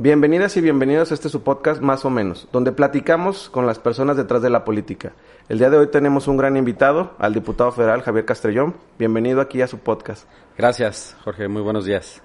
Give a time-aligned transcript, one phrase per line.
[0.00, 4.16] Bienvenidas y bienvenidos a este su podcast Más o menos, donde platicamos con las personas
[4.16, 5.14] detrás de la política.
[5.48, 8.76] El día de hoy tenemos un gran invitado, al diputado federal Javier Castrellón.
[8.96, 10.28] Bienvenido aquí a su podcast.
[10.56, 11.48] Gracias, Jorge.
[11.48, 12.22] Muy buenos días.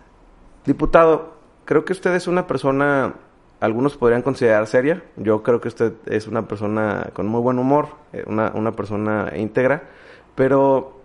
[0.63, 1.33] Diputado,
[1.65, 3.15] creo que usted es una persona,
[3.59, 5.01] algunos podrían considerar seria.
[5.17, 9.31] Yo creo que usted es una persona con muy buen humor, eh, una, una persona
[9.35, 9.89] íntegra,
[10.35, 11.01] pero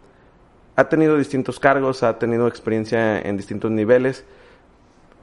[0.77, 4.27] ha tenido distintos cargos, ha tenido experiencia en distintos niveles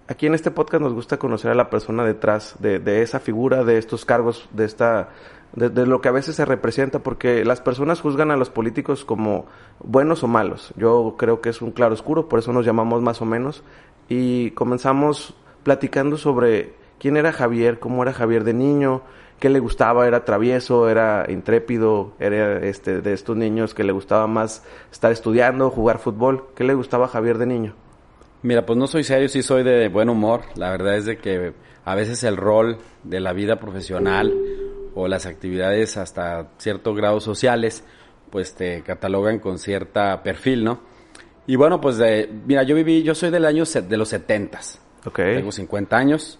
[0.07, 3.77] aquí en este podcast nos gusta conocer a la persona detrás de, esa figura, de
[3.77, 5.09] estos cargos, de esta
[5.53, 9.45] de, lo que a veces se representa, porque las personas juzgan a los políticos como
[9.79, 10.73] buenos o malos.
[10.75, 13.63] Yo creo que es un claro oscuro, por eso nos llamamos más o menos.
[14.09, 19.01] Y comenzamos platicando sobre quién era Javier, cómo era Javier de niño,
[19.39, 24.27] qué le gustaba, era travieso, era intrépido, era este de estos niños que le gustaba
[24.27, 26.47] más estar estudiando, jugar fútbol.
[26.53, 27.84] ¿Qué le gustaba Javier de niño?
[28.45, 30.43] Mira, pues no soy serio, sí soy de buen humor.
[30.55, 34.31] La verdad es de que a veces el rol de la vida profesional
[34.93, 37.83] o las actividades hasta cierto grado sociales,
[38.29, 40.79] pues te catalogan con cierta perfil, ¿no?
[41.47, 44.79] Y bueno, pues de, mira, yo viví, yo soy del año de los setentas.
[45.05, 45.15] Ok.
[45.15, 46.39] Tengo 50 años.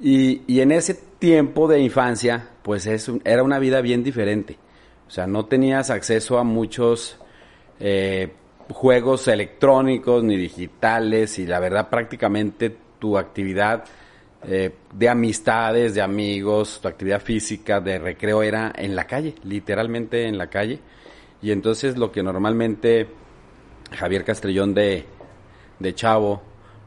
[0.00, 4.58] Y, y en ese tiempo de infancia, pues es, era una vida bien diferente.
[5.06, 7.16] O sea, no tenías acceso a muchos
[7.78, 8.32] eh,
[8.70, 13.84] juegos electrónicos ni digitales y la verdad prácticamente tu actividad
[14.44, 20.26] eh, de amistades, de amigos, tu actividad física, de recreo era en la calle, literalmente
[20.26, 20.80] en la calle.
[21.42, 23.08] Y entonces lo que normalmente
[23.92, 25.04] Javier Castrellón de,
[25.78, 26.42] de Chavo,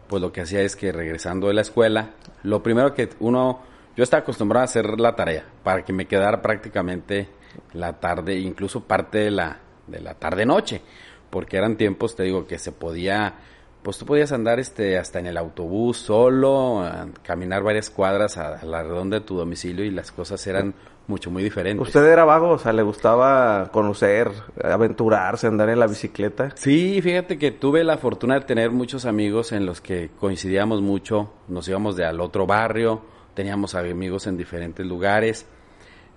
[0.07, 2.11] pues lo que hacía es que regresando de la escuela,
[2.43, 3.61] lo primero que uno,
[3.95, 7.27] yo estaba acostumbrado a hacer la tarea para que me quedara prácticamente
[7.73, 10.81] la tarde, incluso parte de la, de la tarde-noche
[11.29, 13.35] porque eran tiempos, te digo, que se podía,
[13.83, 16.83] pues tú podías andar este hasta en el autobús solo,
[17.23, 20.73] caminar varias cuadras a, la redonda de tu domicilio y las cosas eran
[21.07, 21.87] mucho, muy diferentes.
[21.87, 22.49] ¿Usted era vago?
[22.49, 24.31] O sea, ¿le gustaba conocer,
[24.63, 26.51] aventurarse, andar en la bicicleta?
[26.55, 31.33] Sí, fíjate que tuve la fortuna de tener muchos amigos en los que coincidíamos mucho,
[31.47, 33.01] nos íbamos de al otro barrio,
[33.33, 35.47] teníamos amigos en diferentes lugares,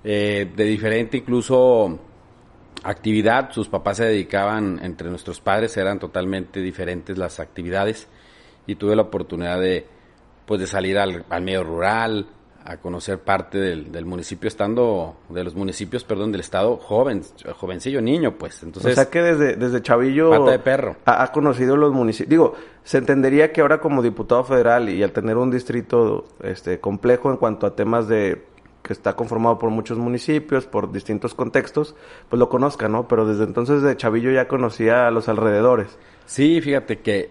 [0.04, 1.98] eh, de diferente incluso
[2.82, 3.50] actividad.
[3.52, 8.08] Sus papás se dedicaban, entre nuestros padres eran totalmente diferentes las actividades
[8.66, 9.86] y tuve la oportunidad de,
[10.46, 12.26] pues, de salir al, medio rural,
[12.64, 17.22] a conocer parte del, municipio, estando, de los municipios, perdón, del estado joven,
[17.56, 18.62] jovencillo, niño, pues.
[18.62, 20.30] Entonces, o sea que desde, desde chavillo...
[20.30, 20.96] Pata de perro.
[21.04, 22.30] Ha, ha, conocido los municipios.
[22.30, 22.54] Digo,
[22.84, 27.36] se entendería que ahora como diputado federal y al tener un distrito este complejo en
[27.36, 28.51] cuanto a temas de
[28.82, 31.94] que está conformado por muchos municipios, por distintos contextos,
[32.28, 33.06] pues lo conozca, ¿no?
[33.08, 35.98] Pero desde entonces de Chavillo ya conocía a los alrededores.
[36.26, 37.30] Sí, fíjate que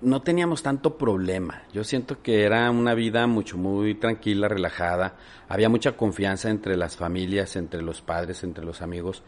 [0.00, 1.62] no teníamos tanto problema.
[1.72, 5.14] Yo siento que era una vida mucho, muy tranquila, relajada.
[5.48, 9.22] Había mucha confianza entre las familias, entre los padres, entre los amigos.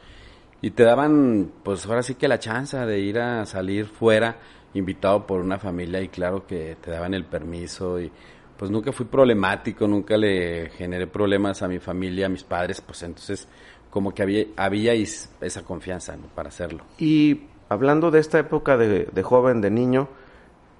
[0.60, 4.38] Y te daban, pues ahora sí que la chance de ir a salir fuera,
[4.72, 8.10] invitado por una familia, y claro que te daban el permiso y
[8.56, 13.02] pues nunca fui problemático, nunca le generé problemas a mi familia, a mis padres, pues
[13.02, 13.48] entonces
[13.90, 16.84] como que había, había esa confianza para hacerlo.
[16.98, 20.08] Y hablando de esta época de, joven, de niño,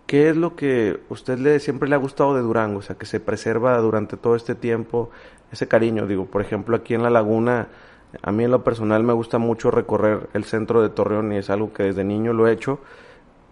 [0.06, 2.78] ¿qué es lo que usted le siempre le ha gustado de Durango?
[2.78, 5.10] O sea, que se preserva durante todo este tiempo
[5.52, 6.06] ese cariño.
[6.06, 7.68] Digo, por ejemplo, aquí en la laguna,
[8.22, 11.50] a mí en lo personal me gusta mucho recorrer el centro de Torreón y es
[11.50, 12.80] algo que desde niño lo he hecho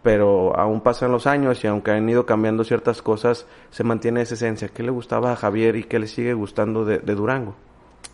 [0.02, 4.34] pero aún pasan los años y aunque han ido cambiando ciertas cosas, se mantiene esa
[4.34, 4.68] esencia.
[4.68, 7.54] ¿Qué le gustaba a Javier y qué le sigue gustando de, Durango?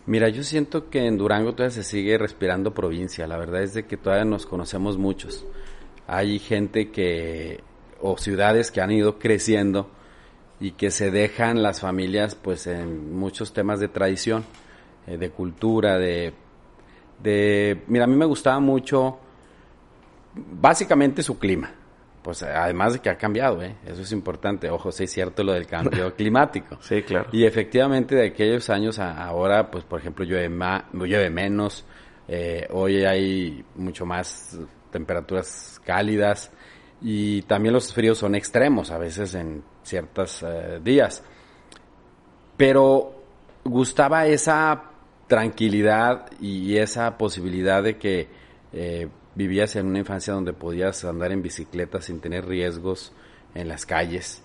[0.05, 3.25] Mira, yo siento que en Durango todavía se sigue respirando provincia.
[3.27, 5.45] La verdad es de que todavía nos conocemos muchos.
[6.05, 7.61] Hay gente que,
[8.01, 9.89] o ciudades que han ido creciendo
[10.59, 14.45] y que se dejan las familias pues en muchos temas de tradición,
[15.07, 16.33] eh, de cultura, de,
[17.23, 17.81] de...
[17.87, 19.19] Mira, a mí me gustaba mucho
[20.35, 21.73] básicamente su clima
[22.21, 23.75] pues además de que ha cambiado, ¿eh?
[23.85, 24.69] eso es importante.
[24.69, 26.77] Ojo, sí es cierto lo del cambio climático.
[26.81, 27.29] Sí, claro.
[27.31, 31.85] Y efectivamente de aquellos años a ahora, pues por ejemplo llueve, más, llueve menos,
[32.27, 34.59] eh, hoy hay mucho más
[34.91, 36.51] temperaturas cálidas
[37.01, 41.23] y también los fríos son extremos a veces en ciertos eh, días.
[42.57, 43.23] Pero
[43.63, 44.83] gustaba esa
[45.27, 48.27] tranquilidad y esa posibilidad de que
[48.73, 53.13] eh, vivías en una infancia donde podías andar en bicicleta sin tener riesgos
[53.55, 54.43] en las calles,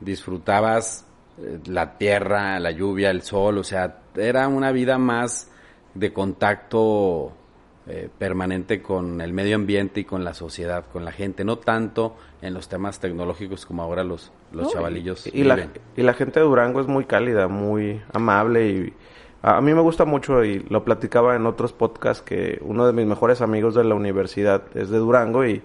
[0.00, 1.06] disfrutabas
[1.38, 5.50] eh, la tierra, la lluvia, el sol, o sea, era una vida más
[5.94, 7.32] de contacto
[7.86, 12.16] eh, permanente con el medio ambiente y con la sociedad, con la gente, no tanto
[12.42, 15.26] en los temas tecnológicos como ahora los, los chavalillos.
[15.26, 18.92] Y, la, y la gente de Durango es muy cálida, muy amable y
[19.42, 23.06] a mí me gusta mucho y lo platicaba en otros podcasts que uno de mis
[23.06, 25.62] mejores amigos de la universidad es de Durango y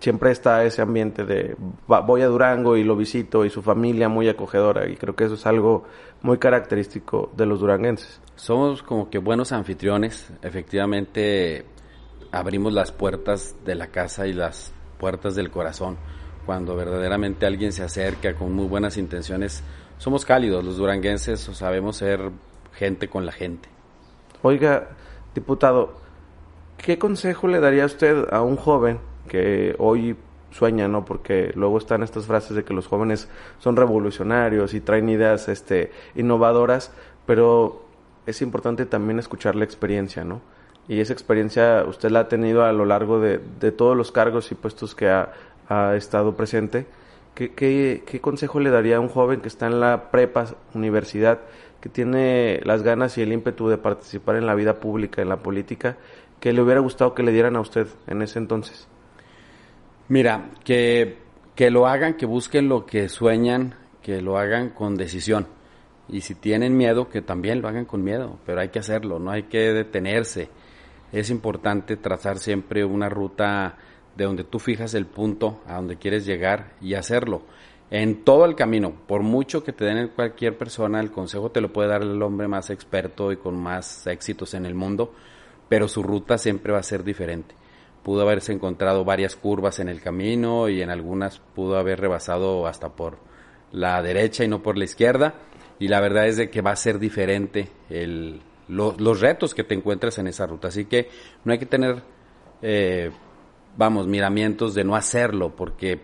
[0.00, 1.56] siempre está ese ambiente de
[1.86, 5.34] voy a Durango y lo visito y su familia muy acogedora y creo que eso
[5.34, 5.84] es algo
[6.22, 8.20] muy característico de los duranguenses.
[8.34, 11.64] Somos como que buenos anfitriones, efectivamente
[12.32, 15.96] abrimos las puertas de la casa y las puertas del corazón.
[16.46, 19.62] Cuando verdaderamente alguien se acerca con muy buenas intenciones,
[19.98, 22.30] somos cálidos, los duranguenses sabemos ser
[22.74, 23.68] gente con la gente.
[24.42, 24.88] Oiga,
[25.34, 25.94] diputado,
[26.76, 28.98] ¿qué consejo le daría usted a un joven
[29.28, 30.16] que hoy
[30.50, 31.04] sueña, ¿no?
[31.04, 33.28] Porque luego están estas frases de que los jóvenes
[33.58, 36.92] son revolucionarios y traen ideas este, innovadoras,
[37.26, 37.84] pero
[38.26, 40.40] es importante también escuchar la experiencia, ¿no?
[40.86, 43.38] Y esa experiencia usted la ha tenido a lo largo de,
[43.72, 45.32] todos los cargos y puestos que ha,
[45.96, 46.86] estado presente.
[47.34, 51.40] ¿Qué, qué, consejo le daría a un joven que está en la prepa, universidad,
[51.84, 55.42] que tiene las ganas y el ímpetu de participar en la vida pública, en la
[55.42, 55.98] política,
[56.40, 58.88] que le hubiera gustado que le dieran a usted en ese entonces?
[60.08, 61.18] Mira, que,
[61.54, 65.46] que lo hagan, que busquen lo que sueñan, que lo hagan con decisión.
[66.08, 69.30] Y si tienen miedo, que también lo hagan con miedo, pero hay que hacerlo, no
[69.30, 70.48] hay que detenerse.
[71.12, 73.76] Es importante trazar siempre una ruta
[74.16, 77.42] de donde tú fijas el punto a donde quieres llegar y hacerlo.
[77.90, 81.72] En todo el camino, por mucho que te den cualquier persona, el consejo te lo
[81.72, 85.12] puede dar el hombre más experto y con más éxitos en el mundo,
[85.68, 87.54] pero su ruta siempre va a ser diferente
[88.04, 92.90] pudo haberse encontrado varias curvas en el camino y en algunas pudo haber rebasado hasta
[92.90, 93.18] por
[93.72, 95.34] la derecha y no por la izquierda.
[95.80, 97.70] Y la verdad es de que va a ser diferente
[98.68, 100.68] los retos que te encuentres en esa ruta.
[100.68, 101.08] Así que
[101.44, 102.02] no hay que tener,
[102.62, 103.10] eh,
[103.76, 105.98] vamos, miramientos de no hacerlo, porque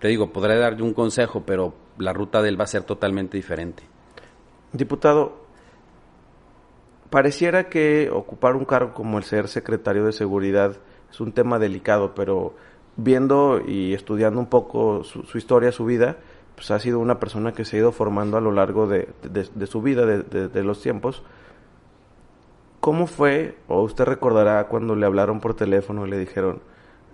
[0.00, 3.36] te digo, podré darle un consejo, pero la ruta de él va a ser totalmente
[3.36, 3.82] diferente.
[4.72, 5.46] Diputado,
[7.10, 10.76] pareciera que ocupar un cargo como el ser secretario de Seguridad
[11.10, 12.54] es un tema delicado, pero
[12.96, 16.16] viendo y estudiando un poco su, historia, su vida,
[16.54, 19.08] pues ha sido una persona que se ha ido formando a lo largo de,
[19.66, 21.22] su vida, de, los tiempos.
[22.80, 26.60] ¿Cómo fue, o usted recordará cuando le hablaron por teléfono y le dijeron,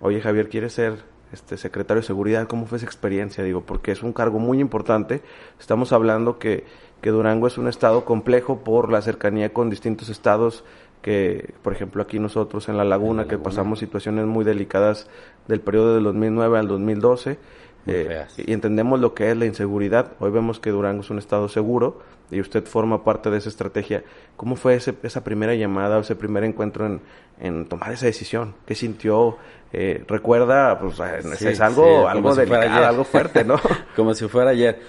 [0.01, 2.47] oye Javier, ¿quieres ser este secretario de seguridad?
[2.47, 3.43] ¿Cómo fue esa experiencia?
[3.43, 5.21] Digo, porque es un cargo muy importante.
[5.59, 6.65] Estamos hablando que,
[7.01, 10.63] que Durango es un estado complejo por la cercanía con distintos estados
[11.03, 15.09] que, por ejemplo, aquí nosotros en La Laguna, que pasamos situaciones muy delicadas
[15.47, 17.37] del periodo del 2009 al 2012,
[17.85, 20.13] eh, y entendemos lo que es la inseguridad.
[20.19, 21.99] Hoy vemos que Durango es un estado seguro
[22.31, 24.03] y usted forma parte de esa estrategia.
[24.37, 26.99] ¿Cómo fue esa primera llamada o ese primer encuentro
[27.39, 28.55] en, tomar esa decisión?
[28.65, 29.37] ¿Qué sintió?
[29.75, 30.99] Eh, recuerda, pues
[31.41, 33.55] es algo, algo delicado, algo fuerte, ¿no?
[33.95, 34.79] como si fuera ayer.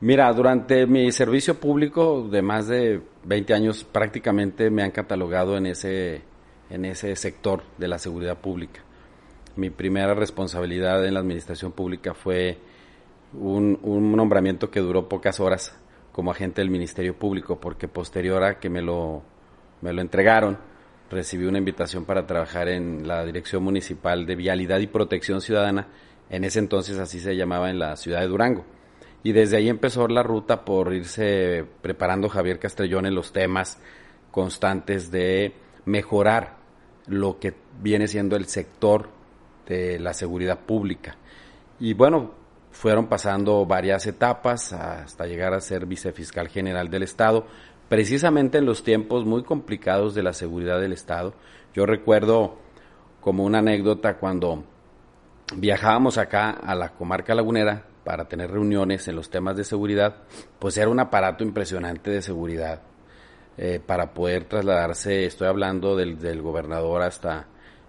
[0.00, 5.66] Mira, durante mi servicio público de más de 20 años prácticamente me han catalogado en
[5.66, 6.22] ese,
[6.70, 8.80] en ese sector de la seguridad pública.
[9.56, 12.58] Mi primera responsabilidad en la administración pública fue
[13.32, 15.76] un, un nombramiento que duró pocas horas
[16.12, 19.22] como agente del Ministerio Público, porque posterior a que me lo,
[19.80, 20.58] me lo entregaron,
[21.10, 25.88] recibí una invitación para trabajar en la Dirección Municipal de Vialidad y Protección Ciudadana,
[26.30, 28.64] en ese entonces así se llamaba en la ciudad de Durango
[29.22, 33.78] y desde ahí empezó la ruta por irse preparando Javier Castrellón en los temas
[34.30, 35.54] constantes de
[35.84, 36.56] mejorar
[37.06, 39.08] lo que viene siendo el sector
[39.66, 41.16] de la seguridad pública.
[41.80, 42.32] Y bueno,
[42.70, 47.46] fueron pasando varias etapas hasta llegar a ser vicefiscal general del Estado,
[47.88, 51.34] precisamente en los tiempos muy complicados de la seguridad del Estado.
[51.74, 52.56] Yo recuerdo
[53.20, 54.64] como una anécdota cuando
[55.56, 60.16] viajábamos acá a la comarca lagunera, para tener reuniones en los temas de seguridad,
[60.58, 62.80] pues era un aparato impresionante de seguridad
[63.58, 67.48] eh, para poder trasladarse, estoy hablando del, del gobernador hasta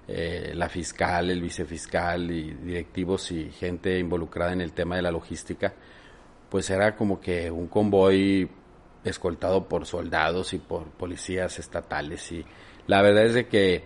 [0.10, 5.12] eh, la fiscal, el vicefiscal y directivos y gente involucrada en el tema de la
[5.12, 5.74] logística,
[6.50, 8.50] pues era como que un convoy
[9.04, 12.46] escoltado por soldados y por policías estatales y
[12.90, 13.84] la verdad es de que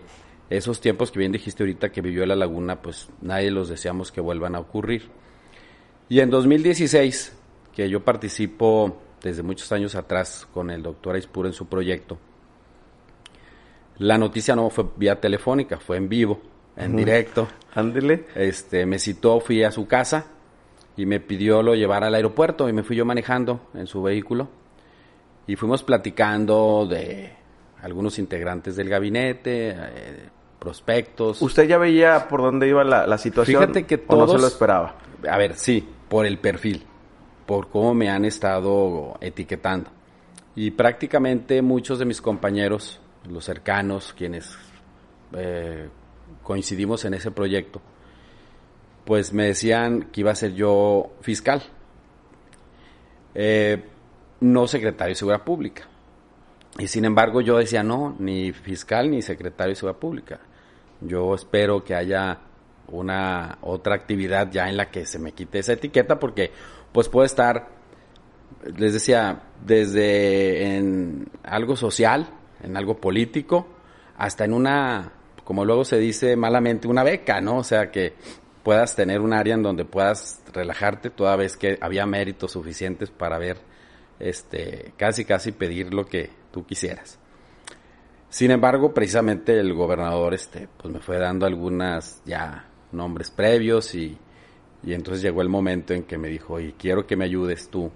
[0.48, 4.22] esos tiempos que bien dijiste ahorita que vivió la laguna, pues nadie los deseamos que
[4.22, 5.10] vuelvan a ocurrir.
[6.08, 7.36] Y en 2016,
[7.74, 12.18] que yo participo desde muchos años atrás con el doctor Aispur en su proyecto,
[13.98, 16.40] la noticia no fue vía telefónica, fue en vivo,
[16.74, 17.46] en directo.
[17.74, 18.24] Ándele.
[18.34, 20.28] Este, me citó, fui a su casa
[20.96, 24.48] y me pidió lo llevar al aeropuerto y me fui yo manejando en su vehículo
[25.46, 27.32] y fuimos platicando de
[27.82, 31.42] algunos integrantes del gabinete, eh, prospectos.
[31.42, 33.60] ¿Usted ya veía por dónde iba la, situación?
[33.60, 34.30] Fíjate que todos...
[34.30, 34.96] ¿o no se lo esperaba?
[35.28, 36.84] A ver, sí, por el perfil,
[37.46, 39.90] por cómo me han estado etiquetando.
[40.56, 44.56] Y prácticamente muchos de mis compañeros, los cercanos, quienes
[45.36, 45.88] eh,
[46.42, 47.82] coincidimos en ese proyecto,
[49.04, 51.62] pues me decían que iba a ser yo fiscal,
[53.34, 53.82] eh,
[54.44, 55.88] no secretario de Seguridad Pública.
[56.78, 60.40] Y sin embargo yo decía, no, ni fiscal ni secretario de Seguridad Pública.
[61.00, 62.40] Yo espero que haya
[62.88, 66.50] una otra actividad ya en la que se me quite esa etiqueta porque
[66.92, 67.68] pues puede estar
[68.76, 72.26] les decía, desde en algo social,
[72.62, 73.66] en algo político,
[74.16, 75.12] hasta en una,
[75.44, 77.58] como luego se dice malamente, una beca, ¿no?
[77.58, 78.14] O sea, que
[78.62, 83.38] puedas tener un área en donde puedas relajarte toda vez que había méritos suficientes para
[83.38, 83.58] ver,
[84.18, 87.18] este, casi casi pedir lo que tú quisieras.
[88.28, 94.18] Sin embargo, precisamente el gobernador, este, pues me fue dando algunas ya nombres previos y,
[94.82, 97.90] y entonces llegó el momento en que me dijo, y quiero que me ayudes tú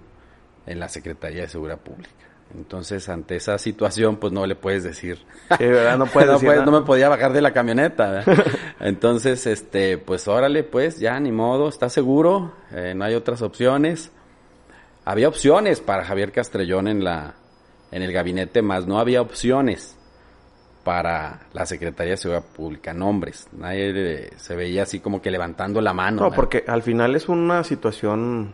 [0.67, 2.29] en la Secretaría de Seguridad Pública.
[2.55, 5.19] Entonces, ante esa situación, pues no le puedes decir.
[5.59, 5.99] Sí, ¿verdad?
[5.99, 8.25] No, puedes no, decir no, me podía bajar de la camioneta.
[8.81, 12.55] Entonces, este, pues órale, pues ya, ni modo, ¿estás seguro?
[12.73, 14.13] Eh, no hay otras opciones.
[15.09, 17.35] Había opciones para Javier Castrellón en, la,
[17.91, 19.97] en el gabinete, más no había opciones
[20.85, 23.49] para la Secretaría de Seguridad Pública, nombres.
[23.53, 26.21] Nadie se veía así como que levantando la mano.
[26.21, 28.53] No, porque al final es una situación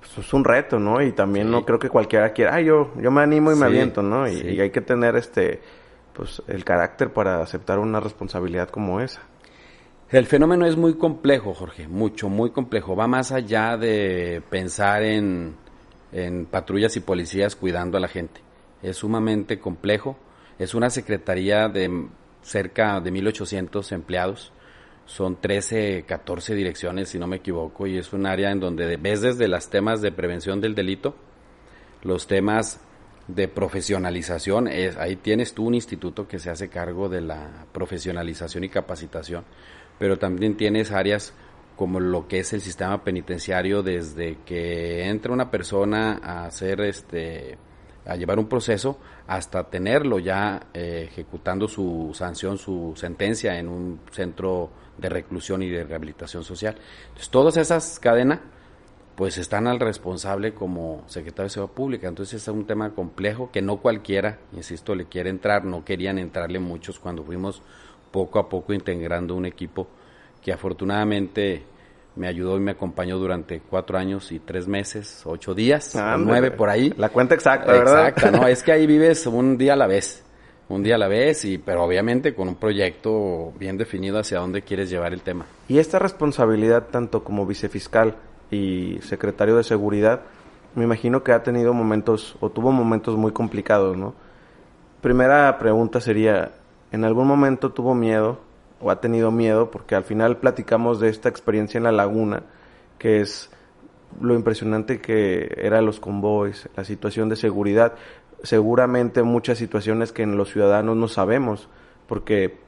[0.00, 1.00] pues, es un reto, ¿no?
[1.00, 4.02] Y también no creo que cualquiera quiera, ah, yo, yo me animo y me aviento,
[4.02, 4.26] ¿no?
[4.26, 5.60] Y, hay que tener este,
[6.12, 9.20] pues, el carácter para aceptar una responsabilidad como esa.
[10.10, 12.96] El fenómeno es muy complejo, Jorge, mucho, muy complejo.
[12.96, 15.54] Va más allá de pensar en,
[16.16, 18.40] en patrullas y policías cuidando a la gente.
[18.82, 20.16] Es sumamente complejo.
[20.58, 22.08] Es una secretaría de
[22.42, 24.52] cerca de 1.800 empleados
[25.06, 29.20] son 13, 14 direcciones, si no me equivoco, y es un área en donde ves
[29.20, 31.14] desde los temas de prevención del delito,
[32.02, 32.80] los temas
[33.28, 38.64] de profesionalización, es, ahí tienes tú un instituto que se hace cargo de la profesionalización
[38.64, 39.44] y capacitación,
[39.98, 41.32] pero también tienes áreas
[41.76, 47.58] como lo que es el sistema penitenciario desde que entra una persona a hacer este
[48.06, 54.00] a llevar un proceso hasta tenerlo ya eh, ejecutando su sanción, su sentencia en un
[54.12, 56.76] centro de reclusión y de rehabilitación social.
[57.08, 58.38] Entonces, todas esas cadenas
[59.16, 62.08] pues están al responsable como secretario de Seguridad Pública.
[62.08, 65.64] Entonces es un tema complejo que no cualquiera, insisto, le quiere entrar.
[65.64, 67.62] No querían entrarle muchos cuando fuimos
[68.12, 69.88] poco a poco integrando un equipo
[70.46, 71.64] que afortunadamente
[72.14, 76.68] me ayudó y me acompañó durante cuatro años y tres meses, ocho días, nueve por
[76.68, 76.94] ahí.
[76.96, 78.10] La cuenta exacta, ¿verdad?
[78.10, 80.24] Exacta, no, es que ahí vives un día a la vez,
[80.68, 84.62] un día a la vez, y pero obviamente con un proyecto bien definido hacia dónde
[84.62, 85.46] quieres llevar el tema.
[85.66, 88.14] Y esta responsabilidad, tanto como vicefiscal
[88.48, 90.20] y secretario de seguridad,
[90.76, 94.14] me imagino que ha tenido momentos, o tuvo momentos muy complicados, ¿no?
[95.00, 96.52] Primera pregunta sería,
[96.92, 98.45] ¿en algún momento tuvo miedo
[98.86, 102.44] o ha tenido miedo, porque al final platicamos de esta experiencia en la laguna,
[102.98, 103.50] que es
[104.20, 107.94] lo impresionante que era los convoys, la situación de seguridad,
[108.44, 111.68] seguramente muchas situaciones que en los ciudadanos no sabemos,
[112.06, 112.60] porque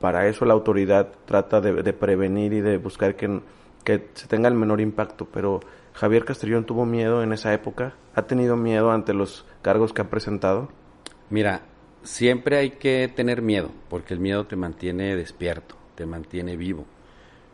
[0.00, 3.40] para eso la autoridad trata de, prevenir y de buscar que,
[3.84, 5.60] que se tenga el menor impacto, pero
[5.92, 10.10] Javier Castellón tuvo miedo en esa época, ha tenido miedo ante los cargos que ha
[10.10, 10.68] presentado.
[11.28, 11.62] Mira,
[12.02, 16.86] siempre hay que tener miedo, porque el miedo te mantiene despierto, te mantiene vivo.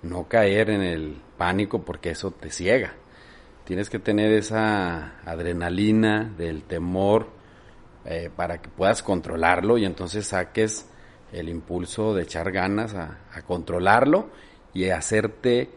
[0.03, 2.95] No caer en el pánico porque eso te ciega.
[3.65, 7.29] Tienes que tener esa adrenalina del temor
[8.05, 10.89] eh, para que puedas controlarlo y entonces saques
[11.33, 14.31] el impulso de echar ganas a, a controlarlo
[14.73, 15.71] y hacerte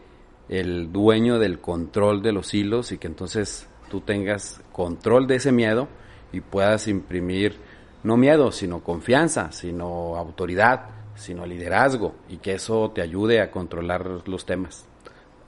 [0.48, 5.50] el dueño del control de los hilos y que entonces tú tengas control de ese
[5.50, 5.88] miedo
[6.32, 7.56] y puedas imprimir
[8.02, 14.22] no miedo, sino confianza, sino autoridad, sino liderazgo y que eso te ayude a controlar
[14.26, 14.86] los temas.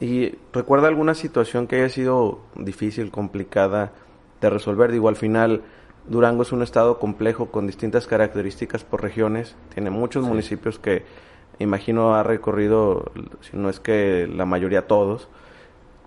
[0.01, 3.93] ¿Y recuerda alguna situación que haya sido difícil, complicada
[4.41, 4.91] de resolver?
[4.91, 5.63] Digo, al final
[6.07, 11.05] Durango es un estado complejo con distintas características por regiones, tiene muchos municipios que
[11.59, 15.29] imagino ha recorrido, si no es que la mayoría todos.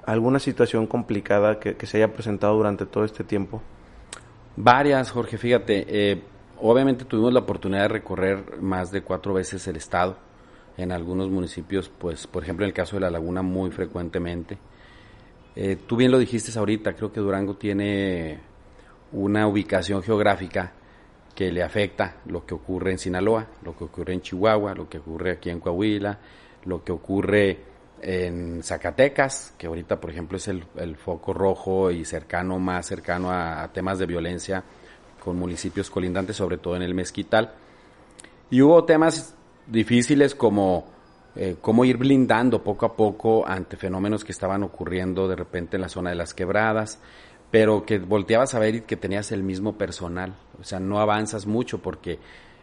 [0.05, 3.61] ¿Alguna situación complicada que, se haya presentado durante todo este tiempo?
[4.55, 5.85] Varias, Jorge, fíjate.
[5.87, 6.21] Eh,
[6.61, 10.17] Obviamente tuvimos la oportunidad de recorrer más de cuatro veces el estado.
[10.77, 14.57] En algunos municipios, pues, por ejemplo, en el caso de La Laguna, muy frecuentemente.
[15.55, 18.39] Eh, tú bien lo dijiste ahorita, creo que Durango tiene
[19.13, 20.73] una ubicación geográfica
[21.33, 24.97] que le afecta lo que ocurre en Sinaloa, lo que ocurre en Chihuahua, lo que
[24.97, 26.19] ocurre aquí en Coahuila,
[26.65, 27.59] lo que ocurre
[28.01, 33.69] en Zacatecas, que ahorita por ejemplo es el, foco rojo y cercano, más cercano a,
[33.73, 34.63] temas de violencia
[35.25, 37.55] con municipios colindantes, sobre todo en el Mezquital.
[38.51, 40.85] Y hubo temas difíciles como
[41.35, 45.81] eh, cómo ir blindando poco a poco ante fenómenos que estaban ocurriendo de repente en
[45.81, 46.99] la zona de las quebradas,
[47.49, 50.35] pero que volteabas a ver y que tenías el mismo personal.
[50.61, 52.19] O sea, no avanzas mucho porque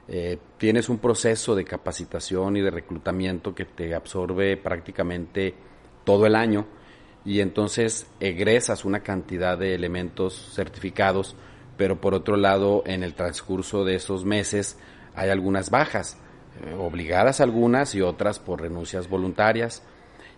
[0.07, 5.55] eh, tienes un proceso de capacitación y de reclutamiento que te absorbe prácticamente
[6.05, 6.67] todo el año
[7.25, 11.37] y entonces egresas una cantidad de elementos certificados,
[11.77, 14.79] pero por otro lado, en el transcurso de esos meses
[15.15, 16.19] hay algunas bajas,
[16.65, 19.83] eh, obligadas algunas y otras por renuncias voluntarias.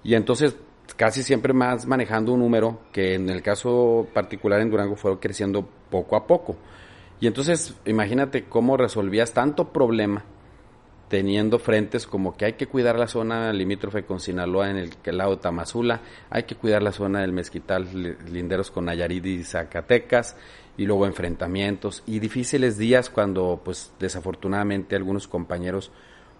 [0.02, 0.56] Y entonces
[0.96, 5.68] casi siempre más manejando un número que en el caso particular en Durango fue creciendo
[5.90, 6.56] poco a poco.
[7.20, 10.24] Y entonces imagínate cómo resolvías tanto problema
[11.08, 15.36] teniendo frentes como que hay que cuidar la zona limítrofe con Sinaloa en el, lado
[15.36, 17.86] de Tamazula, hay que cuidar la zona del Mezquital,
[18.30, 20.36] linderos con Nayarit y Zacatecas,
[20.76, 25.92] y luego enfrentamientos y difíciles días cuando pues desafortunadamente algunos compañeros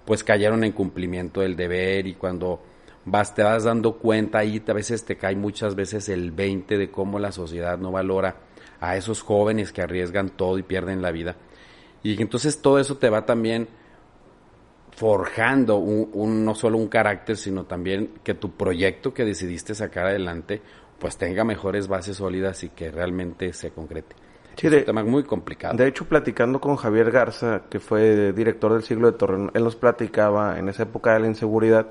[0.04, 2.60] pues cayeron en cumplimiento del deber y cuando
[3.04, 6.90] vas, te vas dando cuenta y a veces te cae muchas veces el 20 de
[6.90, 8.36] cómo la sociedad no valora
[8.80, 11.36] a esos jóvenes que arriesgan todo y pierden la vida.
[12.02, 13.68] Y entonces todo eso te va también
[14.96, 20.62] forjando un, no solo un carácter, sino también que tu proyecto que decidiste sacar adelante
[20.98, 24.14] pues tenga mejores bases sólidas y que realmente se concrete.
[24.56, 25.76] es un tema muy complicado.
[25.76, 29.76] De hecho, platicando con Javier Garza, que fue director del siglo de Torreón, él nos
[29.76, 31.88] platicaba en esa época de la inseguridad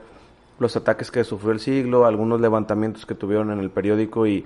[0.60, 4.46] los ataques que sufrió el siglo, algunos levantamientos que tuvieron en el periódico y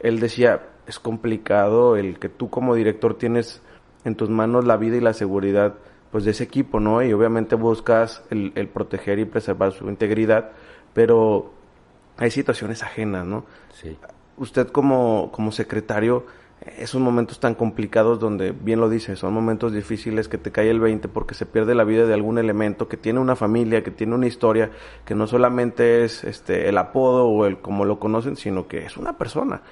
[0.00, 3.62] él decía, es complicado el que tú como director tienes
[4.04, 5.74] en tus manos la vida y la seguridad
[6.10, 7.02] pues de ese equipo, ¿no?
[7.02, 10.50] Y obviamente buscas el, proteger y preservar su integridad,
[10.92, 11.52] pero
[12.16, 13.44] hay situaciones ajenas, ¿no?
[13.72, 13.96] Sí.
[14.36, 16.24] Usted como, como secretario,
[16.78, 20.80] esos momentos tan complicados donde, bien lo dice, son momentos difíciles que te cae el
[20.80, 24.14] 20 porque se pierde la vida de algún elemento que tiene una familia, que tiene
[24.14, 24.70] una historia,
[25.04, 28.96] que no solamente es este el apodo o el como lo conocen, sino que es
[28.96, 29.62] una persona.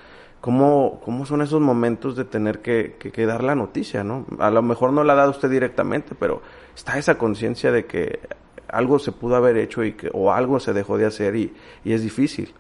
[0.41, 4.25] ¿Cómo, cómo son esos momentos de tener que, que, dar la noticia, no?
[4.39, 6.43] A lo mejor no la ha dado usted directamente, pero
[6.77, 8.21] está esa conciencia de que
[8.69, 11.53] algo se pudo haber hecho y que, o algo se dejó de hacer y,
[11.85, 12.55] y es difícil.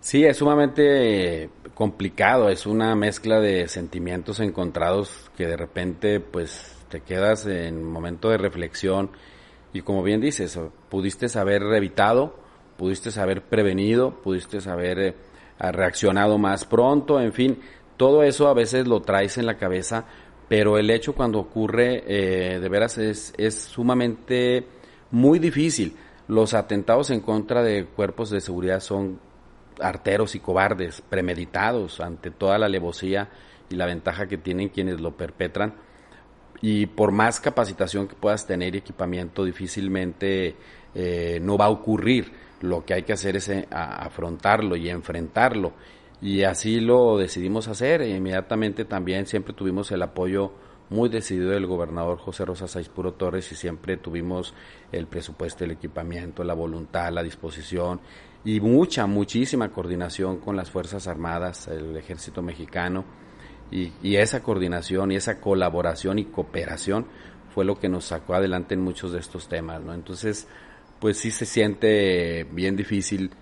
[0.00, 7.00] Sí, es sumamente complicado, es una mezcla de sentimientos encontrados que de repente pues te
[7.00, 9.10] quedas en momento de reflexión
[9.72, 12.36] y como bien dices, pudiste haber evitado,
[12.76, 15.14] pudiste haber prevenido, pudiste haber eh,
[15.58, 17.58] reaccionado más pronto, en fin,
[17.96, 20.04] todo eso a veces lo traes en la cabeza,
[20.48, 24.66] pero el hecho cuando ocurre eh, de veras es, es sumamente
[25.10, 25.96] muy difícil.
[26.28, 29.20] Los atentados en contra de cuerpos de seguridad son
[29.80, 33.28] arteros y cobardes, premeditados ante toda la alevosía
[33.70, 35.74] y la ventaja que tienen quienes lo perpetran.
[36.60, 40.54] Y por más capacitación que puedas tener y equipamiento, difícilmente
[40.94, 42.32] eh, no va a ocurrir.
[42.62, 45.74] Lo que hay que hacer es eh, afrontarlo y enfrentarlo.
[46.20, 48.02] Y así lo decidimos hacer.
[48.02, 50.52] E inmediatamente también siempre tuvimos el apoyo
[50.88, 54.54] muy decidido del gobernador José Rosa Puro Torres y siempre tuvimos
[54.92, 58.00] el presupuesto, el equipamiento, la voluntad, la disposición
[58.44, 63.04] y mucha, muchísima coordinación con las Fuerzas Armadas, el Ejército Mexicano,
[63.70, 67.06] y, esa coordinación y esa colaboración y cooperación
[67.54, 69.94] fue lo que nos sacó adelante en muchos de estos temas, ¿no?
[69.94, 70.46] Entonces,
[71.02, 73.32] pues sí se siente bien difícil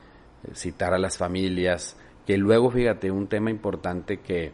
[0.54, 1.94] citar a las familias,
[2.26, 4.52] que luego, fíjate, un tema importante que,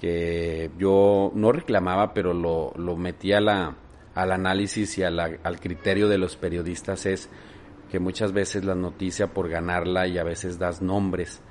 [0.00, 3.74] que yo no reclamaba, pero lo, lo metí a la,
[4.14, 7.28] al análisis y al criterio de los periodistas es
[7.90, 11.42] que muchas veces la noticia por ganarla y a veces das nombres.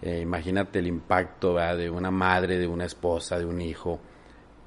[0.00, 4.00] Eh, imagínate el impacto de una madre, de una esposa, de un hijo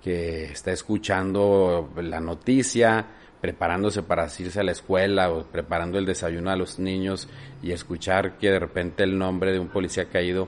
[0.04, 6.51] que está escuchando la noticia, preparándose para irse a la escuela o preparando el desayuno
[6.51, 7.27] a los niños
[7.63, 10.47] y escuchar que de repente el nombre de un policía caído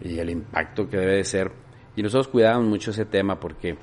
[0.00, 1.52] y el impacto que debe de ser.
[1.96, 3.76] Y nosotros cuidábamos mucho ese tema porque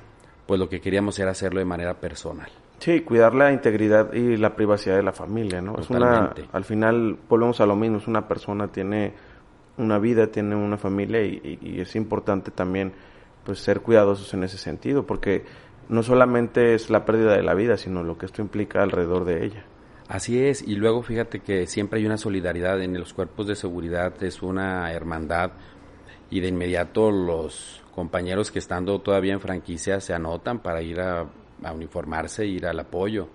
[0.46, 2.50] pues lo que queríamos era hacerlo de manera personal.
[2.78, 5.78] Sí, cuidar la integridad y la privacidad de la familia, ¿no?
[5.78, 9.14] Es una, al final volvemos a lo mismo, es una persona, tiene
[9.76, 12.92] una vida, tiene una familia y, es importante también
[13.44, 15.44] pues ser cuidadosos en ese sentido, porque
[15.92, 19.44] no solamente es la pérdida de la vida, sino lo que esto implica alrededor de
[19.44, 19.64] ella.
[20.08, 24.14] Así es, y luego fíjate que siempre hay una solidaridad en los cuerpos de seguridad,
[24.22, 25.50] es una hermandad,
[26.30, 31.26] y de inmediato los compañeros que estando todavía en franquicia se anotan para ir a,
[31.62, 33.28] a uniformarse, ir al apoyo.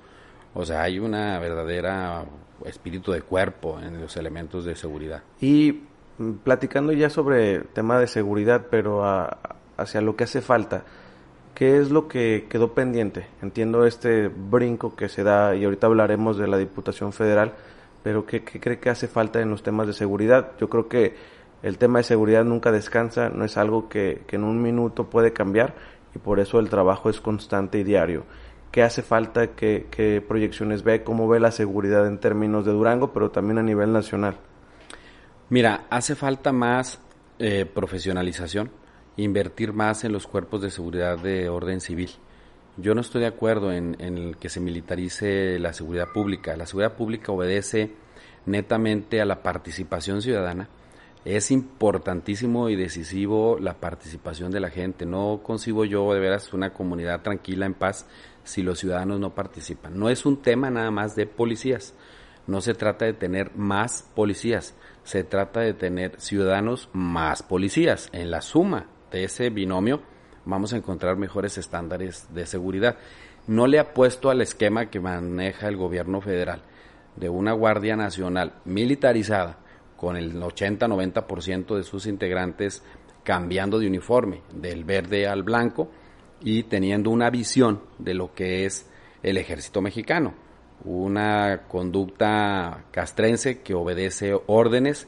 [0.55, 2.25] O sea, hay una verdadera
[2.65, 5.21] espíritu de cuerpo en los elementos de seguridad.
[5.39, 5.83] Y
[6.17, 9.03] mm, platicando ya sobre tema de seguridad, pero
[9.77, 10.85] hacia lo que hace falta,
[11.57, 13.25] ¿qué es lo que quedó pendiente?
[13.41, 17.55] Entiendo este brinco que se da y ahorita hablaremos de la Diputación Federal,
[18.03, 20.51] pero ¿qué, cree que hace falta en los temas de seguridad?
[20.59, 21.15] Yo creo que
[21.63, 25.73] el tema de seguridad nunca descansa, no es algo que, en un minuto puede cambiar
[26.13, 28.25] y por eso el trabajo es constante y diario
[28.69, 33.31] qué hace falta, qué, proyecciones ve, cómo ve la seguridad en términos de Durango, pero
[33.31, 34.37] también a nivel nacional.
[35.49, 36.99] Mira, hace falta más
[37.39, 38.69] eh, profesionalización,
[39.17, 42.11] invertir más en los cuerpos de seguridad de orden civil.
[42.77, 46.55] Yo no estoy de acuerdo en, que se militarice la seguridad pública.
[46.55, 47.91] La seguridad pública obedece
[48.45, 50.69] netamente a la participación ciudadana.
[51.25, 55.07] Es importantísimo y decisivo la participación de la gente.
[55.07, 58.05] No concibo yo de veras una comunidad tranquila, en paz,
[58.43, 59.97] si los ciudadanos no participan.
[59.97, 61.95] No es un tema nada más de policías.
[62.45, 68.07] No se trata de tener más policías, se trata de tener ciudadanos más policías.
[68.13, 70.01] En la suma de ese binomio
[70.45, 72.97] vamos a encontrar mejores estándares de seguridad.
[73.47, 76.61] No le apuesto al esquema que maneja el gobierno federal
[77.15, 79.57] de una Guardia Nacional militarizada
[79.95, 82.83] con el 80-90% de sus integrantes
[83.23, 85.89] cambiando de uniforme del verde al blanco
[86.41, 88.89] y teniendo una visión de lo que es
[89.23, 90.33] el ejército mexicano,
[90.85, 95.07] una conducta castrense que obedece órdenes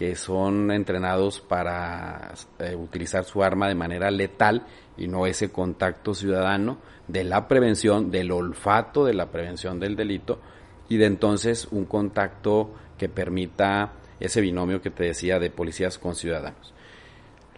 [0.00, 4.64] que son entrenados para eh, utilizar su arma de manera letal
[4.96, 10.40] y no ese contacto ciudadano de la prevención, del olfato de la prevención del delito
[10.88, 16.14] y de entonces un contacto que permita ese binomio que te decía de policías con
[16.14, 16.72] ciudadanos.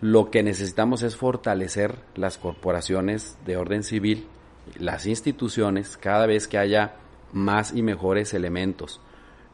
[0.00, 4.26] Lo que necesitamos es fortalecer las corporaciones de orden civil,
[4.80, 6.96] las instituciones, cada vez que haya
[7.32, 9.00] más y mejores elementos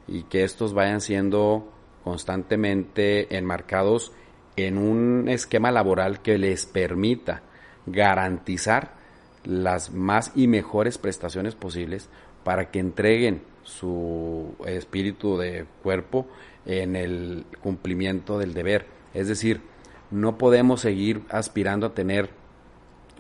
[0.07, 1.71] y que estos vayan siendo
[2.09, 4.13] constantemente enmarcados
[4.57, 7.43] en un esquema laboral que les permita
[7.85, 8.95] garantizar
[9.45, 12.09] las más y mejores prestaciones posibles
[12.45, 16.27] para que entreguen su espíritu de cuerpo
[16.65, 18.87] en el cumplimiento del deber.
[19.13, 19.61] Es decir,
[20.11, 22.31] no podemos seguir aspirando a tener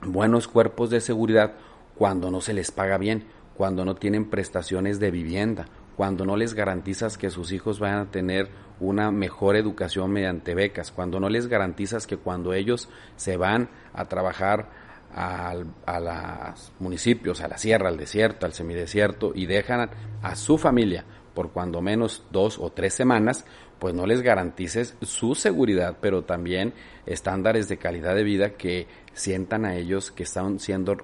[0.02, 1.56] buenos cuerpos de seguridad
[1.94, 3.24] cuando no se les paga bien,
[3.54, 5.66] cuando no tienen prestaciones de vivienda,
[5.98, 10.92] cuando no les garantizas que sus hijos vayan a tener una mejor educación mediante becas,
[10.92, 14.70] cuando no les garantizas que cuando ellos se van a trabajar
[15.12, 19.90] a los municipios, a la sierra, al desierto, al semidesierto y dejan
[20.22, 23.44] a su familia por cuando menos dos o tres semanas,
[23.80, 26.74] pues no les garantices su seguridad, pero también
[27.06, 30.96] estándares de calidad de vida que sientan a ellos que están siendo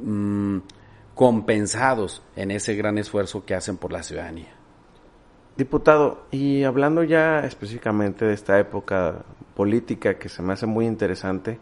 [0.00, 0.60] mm,
[1.18, 4.54] compensados en ese gran esfuerzo que hacen por la ciudadanía.
[5.56, 9.24] Diputado, y hablando ya específicamente de esta época
[9.56, 11.58] política que se me hace muy interesante,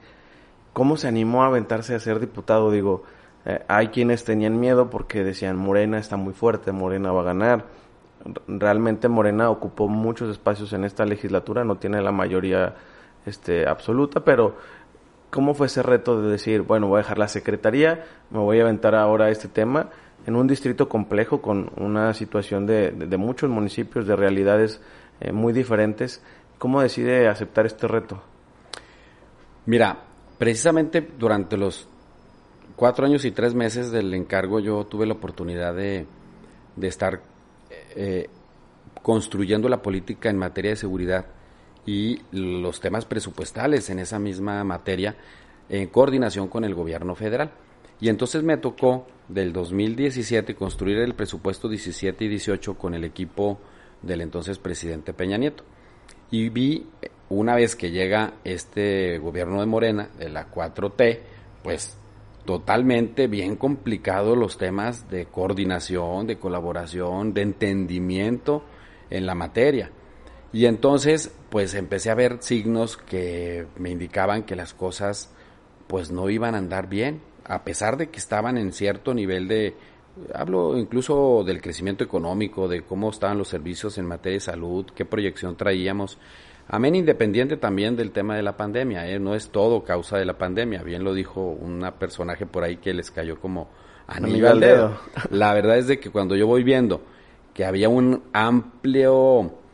[0.75, 2.71] ¿cómo se animó a aventarse a ser diputado?
[2.71, 3.05] Digo,
[3.47, 7.65] eh, hay quienes tenían miedo porque decían Morena está muy fuerte, Morena va a ganar
[8.49, 12.75] realmente Morena ocupó muchos espacios en esta legislatura, no tiene la mayoría
[13.25, 14.57] este, absoluta, pero
[15.37, 18.63] ¿cómo fue ese reto de decir, bueno, voy a dejar la secretaría, me voy a
[18.63, 19.91] aventar ahora este tema
[20.25, 24.81] en un distrito complejo con una situación de, muchos municipios, de realidades
[25.21, 26.23] eh, muy diferentes?
[26.57, 28.23] ¿Cómo decide aceptar este reto?
[29.67, 30.05] Mira,
[30.39, 31.87] precisamente durante los
[32.75, 36.07] cuatro años y tres meses del encargo yo tuve la oportunidad de,
[36.81, 37.21] estar
[37.95, 38.31] eh,
[39.03, 41.27] construyendo la política en materia de seguridad
[41.87, 45.17] y los temas presupuestales en esa misma materia
[45.69, 47.53] en coordinación con el gobierno federal.
[48.01, 53.59] Y entonces me tocó del 2017 construir el presupuesto 17 y 18 con el equipo
[54.03, 55.65] del entonces presidente Peña Nieto.
[56.31, 56.87] Y vi,
[57.29, 61.21] una vez que llega este gobierno de Morena, de la 4T,
[61.63, 61.97] pues
[62.45, 68.63] totalmente bien complicado los temas de coordinación, de colaboración, de entendimiento
[69.11, 69.91] en la materia.
[70.53, 75.33] Y entonces, pues empecé a ver signos que me indicaban que las cosas
[75.87, 79.75] pues no iban a andar bien, a pesar de que estaban en cierto nivel de
[80.35, 85.07] hablo incluso del crecimiento económico, de cómo estaban los servicios en materia de salud, qué
[85.07, 86.19] proyección traíamos,
[86.69, 89.19] Amén independiente también del tema de la pandemia, ¿eh?
[89.19, 92.93] no es todo causa de la pandemia, bien lo dijo una personaje por ahí que
[92.93, 93.71] les cayó como
[94.07, 94.99] anillo al dedo.
[95.31, 97.01] La verdad es de que cuando yo voy viendo
[97.55, 99.65] que había un amplio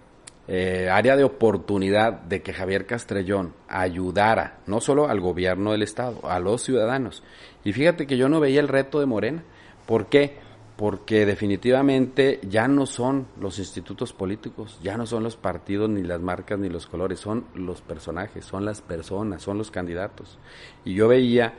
[0.55, 6.29] eh, área de oportunidad de que Javier Castrellón ayudara no solo al gobierno del Estado,
[6.29, 7.23] a los ciudadanos.
[7.65, 9.43] Y fíjate que yo no veía el reto de Morena.
[9.87, 10.37] ¿Por qué?
[10.77, 16.21] Porque definitivamente ya no son los institutos políticos, ya no son los partidos, ni las
[16.21, 20.39] marcas, ni los colores, son los personajes, son las personas, son los candidatos.
[20.85, 21.55] Y yo veía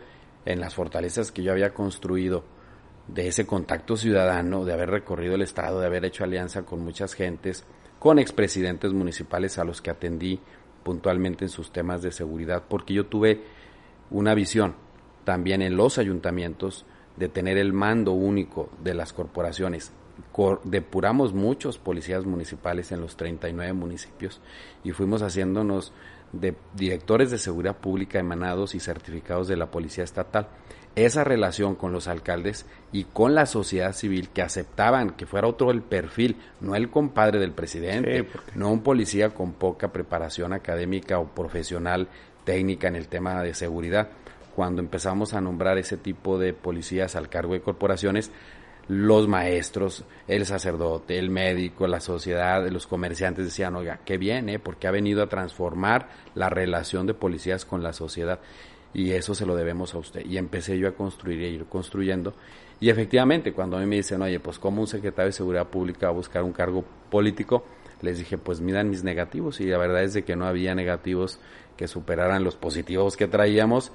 [0.45, 2.43] en las fortalezas que yo había construido
[3.07, 7.15] de ese contacto ciudadano, de haber recorrido el Estado, de haber hecho alianza con muchas
[7.15, 7.65] gentes,
[8.03, 10.37] con expresidentes municipales a los que atendí
[10.83, 13.41] puntualmente en sus temas de seguridad, porque yo tuve
[14.11, 14.75] una visión
[15.23, 16.85] también en los ayuntamientos
[17.15, 19.93] de tener el mando único de las corporaciones.
[20.65, 24.41] depuramos muchos policías municipales en los 39 municipios
[24.83, 25.93] y fuimos haciéndonos
[26.33, 30.49] de directores de seguridad pública emanados y certificados de la Policía Estatal
[30.95, 35.71] esa relación con los alcaldes y con la sociedad civil que aceptaban que fuera otro
[35.71, 41.25] el perfil, no el compadre del presidente, no un policía con poca preparación académica o
[41.25, 42.07] profesional
[42.43, 44.09] técnica en el tema de seguridad.
[44.55, 48.29] Cuando empezamos a nombrar ese tipo de policías al cargo de corporaciones,
[48.87, 54.59] los maestros, el sacerdote, el médico, la sociedad, los comerciantes decían, oiga, qué bien, ¿eh?
[54.59, 58.39] porque ha venido a transformar la relación de policías con la sociedad
[58.93, 60.25] y eso se lo debemos a usted.
[60.25, 62.33] Y empecé yo a construir y a ir construyendo.
[62.79, 66.07] Y efectivamente, cuando a mí me dicen, oye, pues como un secretario de Seguridad Pública
[66.07, 67.65] va a buscar un cargo político,
[68.01, 69.61] les dije, pues miran mis negativos.
[69.61, 71.39] Y la verdad es de que no había negativos
[71.77, 73.91] que superaran los positivos que traíamos.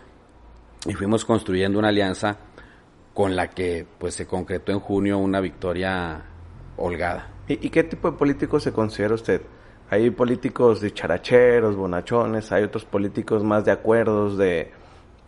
[0.86, 2.38] Y fuimos construyendo una alianza
[3.18, 6.22] con la que pues se concretó en junio una victoria
[6.76, 7.26] holgada.
[7.48, 9.42] ¿Y, y qué tipo de político se considera usted?
[9.90, 14.70] Hay políticos de characheros, bonachones, hay otros políticos más de acuerdos, de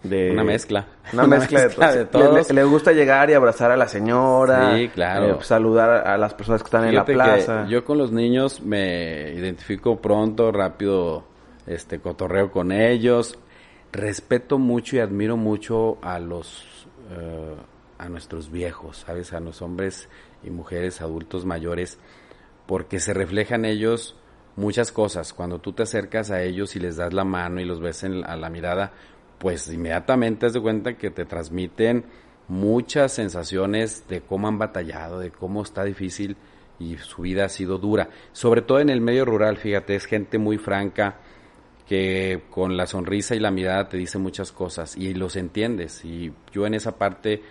[0.05, 0.87] una mezcla.
[1.13, 2.53] Una, mezcla, de, todos.
[2.53, 4.77] Le, gusta llegar y abrazar a la señora.
[4.77, 5.41] Sí, claro.
[5.41, 7.67] Eh, saludar a las personas que están en la plaza.
[7.67, 11.25] yo con los niños me identifico pronto, rápido,
[11.67, 13.37] este cotorreo con ellos.
[13.91, 17.57] Respeto mucho y admiro mucho a los eh,
[18.01, 19.33] a nuestros viejos, ¿sabes?
[19.33, 20.09] A los hombres
[20.43, 21.99] y mujeres adultos mayores
[22.67, 24.17] porque se reflejan ellos
[24.57, 25.33] muchas cosas.
[25.33, 28.25] Cuando tú te acercas a ellos y les das la mano y los ves en,
[28.25, 28.93] a la mirada,
[29.39, 32.05] pues inmediatamente te das cuenta que te transmiten
[32.49, 36.37] muchas sensaciones de cómo han batallado, de cómo está difícil
[36.79, 38.09] y su vida ha sido dura.
[38.33, 41.19] Sobre todo en el medio rural, fíjate, es gente muy franca
[41.91, 46.05] que con la sonrisa y la mirada te dice muchas cosas y los entiendes.
[46.05, 47.43] Y yo en esa parte,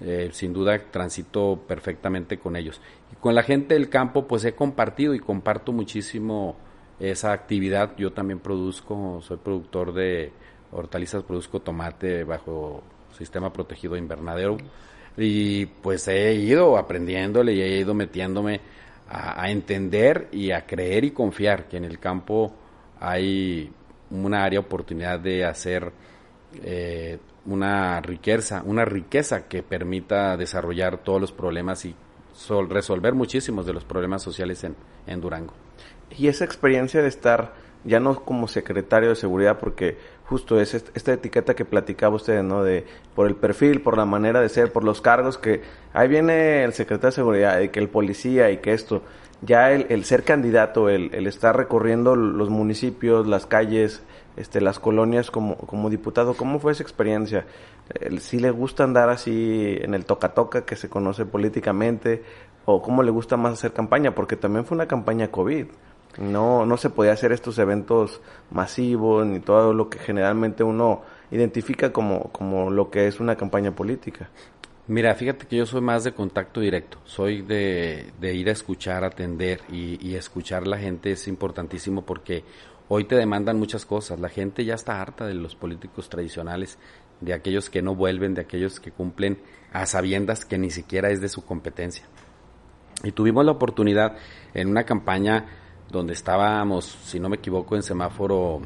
[0.00, 2.80] eh, sin duda, transito perfectamente con ellos.
[3.12, 6.56] Y con la gente del campo, pues he compartido y comparto muchísimo
[6.98, 7.96] esa actividad.
[7.96, 10.32] Yo también produzco, soy productor de
[10.72, 12.82] hortalizas, produzco tomate bajo
[13.16, 14.56] sistema protegido invernadero
[15.16, 18.60] y pues he ido aprendiéndole y he ido metiéndome
[19.08, 22.54] a, entender y a creer y confiar que en el campo
[23.00, 23.70] hay
[24.10, 25.92] una área oportunidad de hacer
[26.62, 31.94] eh, una riqueza, una riqueza que permita desarrollar todos los problemas y
[32.68, 34.76] resolver muchísimos de los problemas sociales en,
[35.06, 35.54] en Durango.
[36.16, 37.52] Y esa experiencia de estar
[37.84, 42.62] ya no como secretario de seguridad, porque justo es esta etiqueta que platicaba usted, ¿no?
[42.62, 46.64] De por el perfil, por la manera de ser, por los cargos que ahí viene
[46.64, 49.02] el secretario de seguridad y que el policía y que esto,
[49.42, 54.02] ya el, ser candidato, el, el, estar recorriendo los municipios, las calles,
[54.36, 57.46] este, las colonias como, como diputado, ¿cómo fue esa experiencia?
[58.20, 62.22] ¿Si le gusta andar así en el toca-toca que se conoce políticamente?
[62.64, 64.14] ¿O cómo le gusta más hacer campaña?
[64.14, 65.66] Porque también fue una campaña COVID.
[66.18, 71.92] No, no se podía hacer estos eventos masivos ni todo lo que generalmente uno identifica
[71.92, 74.28] como, como lo que es una campaña política.
[74.88, 79.04] Mira, fíjate que yo soy más de contacto directo, soy de, de ir a escuchar,
[79.04, 82.42] atender y, y escuchar a la gente es importantísimo porque
[82.92, 86.76] hoy te demandan muchas cosas, la gente ya está harta de los políticos tradicionales,
[87.20, 89.38] de aquellos que no vuelven, de aquellos que cumplen
[89.72, 92.04] a sabiendas que ni siquiera es de su competencia.
[93.04, 94.16] Y tuvimos la oportunidad
[94.54, 95.46] en una campaña
[95.88, 98.60] donde estábamos, si no me equivoco, en semáforo,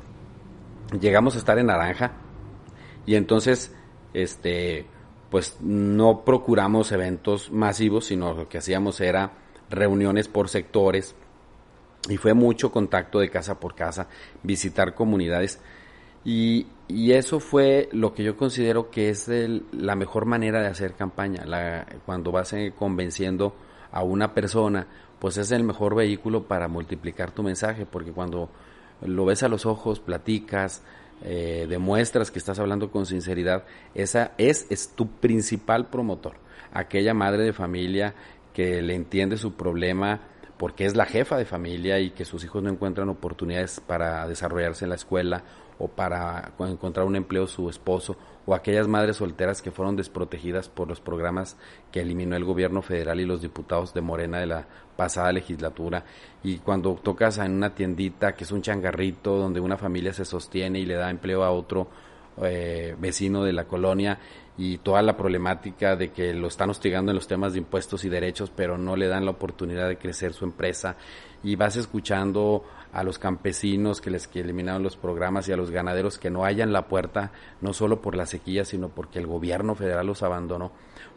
[0.98, 2.12] llegamos a estar en naranja
[3.04, 3.76] y entonces,
[4.14, 4.86] este,
[5.28, 9.32] pues no procuramos eventos masivos, sino lo que hacíamos era
[9.68, 11.14] reuniones por sectores
[12.08, 14.08] y fue mucho contacto de casa por casa,
[14.42, 15.60] visitar comunidades
[16.24, 19.30] y, y eso fue lo que yo considero que es
[19.72, 23.54] la mejor manera de hacer campaña, la, cuando vas eh, convenciendo
[23.92, 24.86] a una persona
[25.24, 28.50] pues es el mejor vehículo para multiplicar tu mensaje, porque cuando
[29.00, 30.82] lo ves a los ojos, platicas,
[31.22, 33.64] eh, demuestras que estás hablando con sinceridad,
[33.94, 36.34] esa es, es tu principal promotor.
[36.74, 38.14] Aquella madre de familia
[38.52, 40.20] que le entiende su problema
[40.58, 44.84] porque es la jefa de familia y que sus hijos no encuentran oportunidades para desarrollarse
[44.84, 45.42] en la escuela
[45.78, 50.86] o para encontrar un empleo su esposo o aquellas madres solteras que fueron desprotegidas por
[50.86, 51.56] los programas
[51.90, 56.04] que eliminó el gobierno federal y los diputados de Morena de la pasada legislatura.
[56.42, 60.78] Y cuando tocas en una tiendita que es un changarrito donde una familia se sostiene
[60.78, 61.88] y le da empleo a otro
[62.42, 64.18] eh, vecino de la colonia
[64.56, 68.08] y toda la problemática de que lo están hostigando en los temas de impuestos y
[68.08, 70.96] derechos, pero no le dan la oportunidad de crecer su empresa.
[71.42, 75.72] Y vas escuchando a los campesinos que les que eliminaron los programas y a los
[75.72, 79.74] ganaderos que no hayan la puerta, no solo por la sequía, sino porque el gobierno
[79.74, 80.70] federal los abandonó.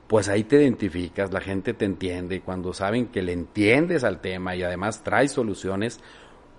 [0.07, 4.19] Pues ahí te identificas, la gente te entiende y cuando saben que le entiendes al
[4.19, 5.99] tema y además traes soluciones,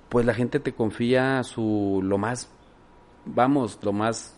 [0.09, 2.51] pues la gente te confía su lo más,
[3.25, 4.38] vamos, lo más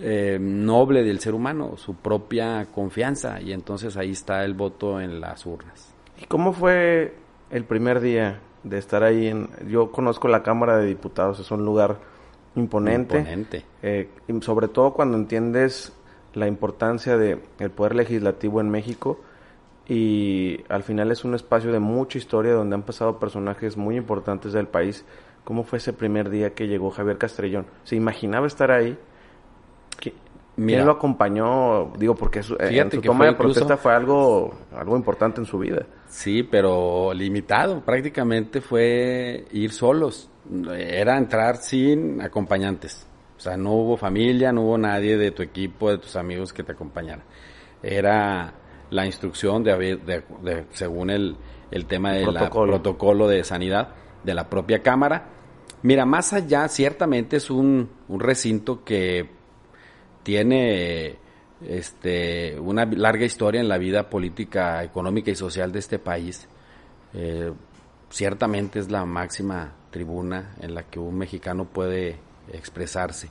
[0.00, 5.20] eh, noble del ser humano, su propia confianza, y entonces ahí está el voto en
[5.20, 5.94] las urnas.
[6.20, 7.14] ¿Y cómo fue
[7.50, 9.28] el primer día de estar ahí?
[9.28, 11.98] En, yo conozco la Cámara de Diputados, es un lugar
[12.54, 13.64] imponente, imponente.
[13.82, 15.92] Eh, y sobre todo cuando entiendes
[16.34, 19.20] la importancia del el poder legislativo en México
[19.88, 24.52] y al final es un espacio de mucha historia donde han pasado personajes muy importantes
[24.52, 25.04] del país.
[25.44, 27.66] ¿Cómo fue ese primer día que llegó Javier Castrellón?
[27.84, 28.98] ¿Se imaginaba estar ahí?
[30.66, 31.92] ¿Quién lo acompañó?
[31.96, 35.58] Digo, porque su, eh, en su toma de protesta fue algo, algo importante en su
[35.58, 35.86] vida.
[36.08, 37.80] Sí, pero limitado.
[37.80, 40.28] Prácticamente fue ir solos.
[40.76, 43.06] Era entrar sin acompañantes.
[43.36, 46.64] O sea, no hubo familia, no hubo nadie de tu equipo, de tus amigos que
[46.64, 47.22] te acompañara.
[47.82, 48.52] Era
[48.90, 51.36] la instrucción de, de, según el,
[51.70, 52.72] el tema del protocolo.
[52.72, 53.90] protocolo de sanidad
[54.24, 55.28] de la propia Cámara.
[55.82, 59.37] Mira, más allá, ciertamente es un, un recinto que
[60.28, 61.16] tiene
[61.66, 66.46] este, una larga historia en la vida política, económica y social de este país.
[67.14, 67.50] Eh,
[68.10, 72.16] ciertamente es la máxima tribuna en la que un mexicano puede
[72.52, 73.30] expresarse.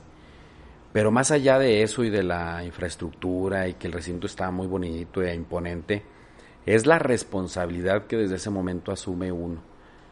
[0.92, 4.66] Pero más allá de eso y de la infraestructura y que el recinto está muy
[4.66, 6.02] bonito e imponente,
[6.66, 9.67] es la responsabilidad que desde ese momento asume uno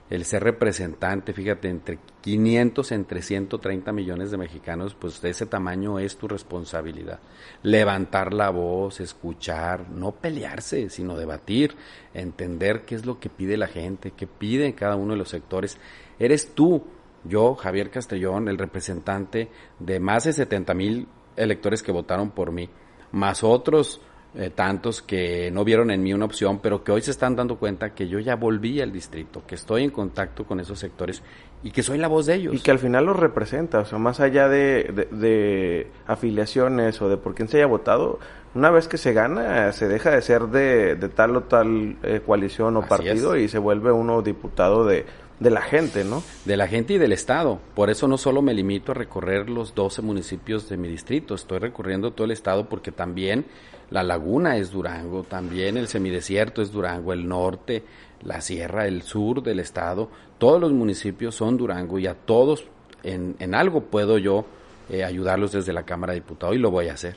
[0.09, 5.99] el ser representante, fíjate, entre 500, entre 130 millones de mexicanos, pues de ese tamaño
[5.99, 7.19] es tu responsabilidad.
[7.63, 11.75] Levantar la voz, escuchar, no pelearse, sino debatir,
[12.15, 15.77] entender qué es lo que pide la gente, qué pide cada uno de los sectores.
[16.21, 16.85] Eres tú,
[17.25, 22.71] yo, Javier Castellón, el representante de más de 70 mil electores que votaron por mí,
[23.11, 24.01] más otros
[24.39, 27.57] eh, tantos que no vieron en mí una opción, pero que hoy se están dando
[27.57, 31.23] cuenta que yo ya volví al distrito, que estoy en contacto con esos sectores
[31.63, 32.55] y que soy la voz de ellos.
[32.55, 37.17] Y que al final los representa, o sea, más allá de, de, afiliaciones o de
[37.17, 38.19] por quién se haya votado,
[38.55, 42.77] una vez que se gana, se deja de ser de, tal o tal eh, coalición
[42.77, 45.07] o partido y se vuelve uno diputado de,
[45.41, 46.23] de la gente, ¿no?
[46.45, 47.59] De la gente y del Estado.
[47.75, 51.59] Por eso no solo me limito a recorrer los 12 municipios de mi distrito, estoy
[51.59, 53.47] recorriendo todo el Estado porque también
[53.91, 57.85] la laguna es Durango, también el semidesierto es Durango, el norte,
[58.23, 62.65] la sierra, el sur del estado, todos los municipios son Durango y a todos
[63.03, 64.45] en, en algo puedo yo
[64.89, 67.17] eh, ayudarlos desde la Cámara de Diputados y lo voy a hacer.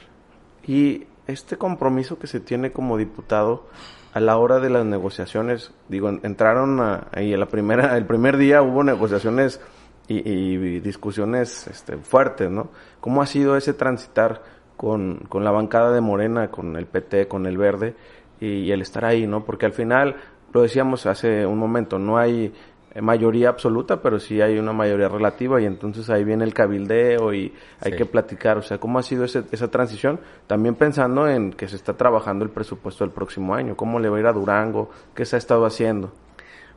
[0.66, 3.68] Y este compromiso que se tiene como diputado
[4.14, 6.80] a la hora de las negociaciones, digo, entraron
[7.12, 9.62] ahí primera, el primer día hubo negociaciones
[10.08, 12.70] y, y discusiones este, fuertes, ¿no?
[13.00, 14.42] ¿Cómo ha sido ese transitar?
[14.80, 17.96] Con, con la bancada de Morena, con el PT, con el Verde
[18.40, 19.44] y, el estar ahí, ¿no?
[19.44, 20.16] Porque al final,
[20.54, 22.54] lo decíamos hace un momento, no hay
[23.02, 27.54] mayoría absoluta, pero sí hay una mayoría relativa y entonces ahí viene el cabildeo y
[27.82, 31.68] hay que platicar, o sea, cómo ha sido ese, esa transición, también pensando en que
[31.68, 34.92] se está trabajando el presupuesto del próximo año, cómo le va a ir a Durango,
[35.14, 36.14] qué se ha estado haciendo.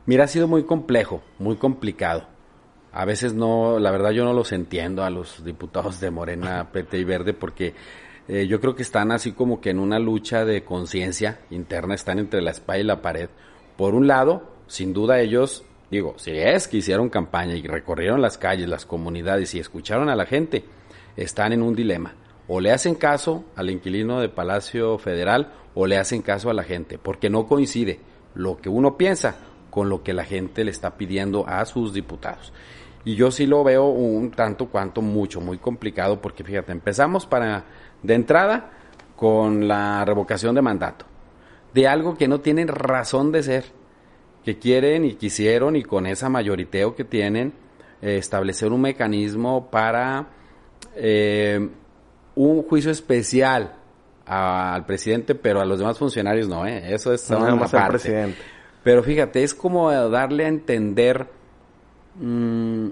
[0.05, 2.32] Mira, ha sido muy complejo, muy complicado.
[2.93, 6.99] A veces no, la verdad yo no los entiendo a los diputados de Morena, PT
[6.99, 7.73] y Verde porque
[8.27, 12.19] eh, yo creo que están así como que en una lucha de conciencia interna, están
[12.19, 13.29] entre la espalda y la pared.
[13.77, 18.37] Por un lado, sin duda ellos, digo, si es que hicieron campaña y recorrieron las
[18.37, 20.63] calles, las comunidades y escucharon a la gente,
[21.17, 22.13] están en un dilema.
[22.47, 26.63] O le hacen caso al inquilino de Palacio Federal o le hacen caso a la
[26.63, 27.99] gente, porque no coincide
[28.35, 29.35] lo que uno piensa
[29.69, 32.53] con lo que la gente le está pidiendo a sus diputados.
[33.05, 37.65] Y yo sí lo veo un tanto cuanto mucho, muy complicado, porque fíjate, empezamos para,
[38.01, 38.71] de entrada,
[39.15, 41.05] con la revocación de mandato,
[41.73, 43.65] de algo que no tienen razón de ser,
[44.43, 47.53] que quieren y quisieron, y con esa mayoriteo que tienen,
[48.01, 50.27] eh, establecer un mecanismo para
[50.95, 51.69] eh,
[52.35, 53.75] un juicio especial
[54.25, 56.93] al presidente, pero a los demás funcionarios no, ¿eh?
[56.93, 58.37] Eso es nada más presidente
[58.83, 61.27] Pero fíjate, es como darle a entender,
[62.15, 62.89] mm,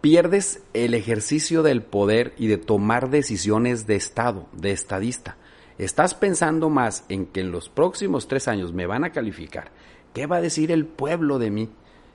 [0.00, 5.36] pierdes el ejercicio del poder y de tomar decisiones de Estado, de estadista.
[5.78, 9.70] Estás pensando más en que en los próximos tres años me van a calificar.
[10.12, 11.70] ¿Qué va a decir el pueblo de mí?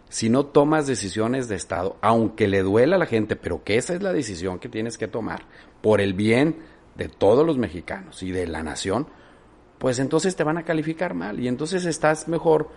[0.10, 3.96] Si no tomas decisiones de Estado, aunque le duela a la gente, pero que esa
[3.96, 5.46] es la decisión que tienes que tomar
[5.82, 6.58] por el bien
[6.96, 9.08] de todos los mexicanos y de la nación,
[9.80, 12.70] pues entonces te van a calificar mal y entonces estás mejor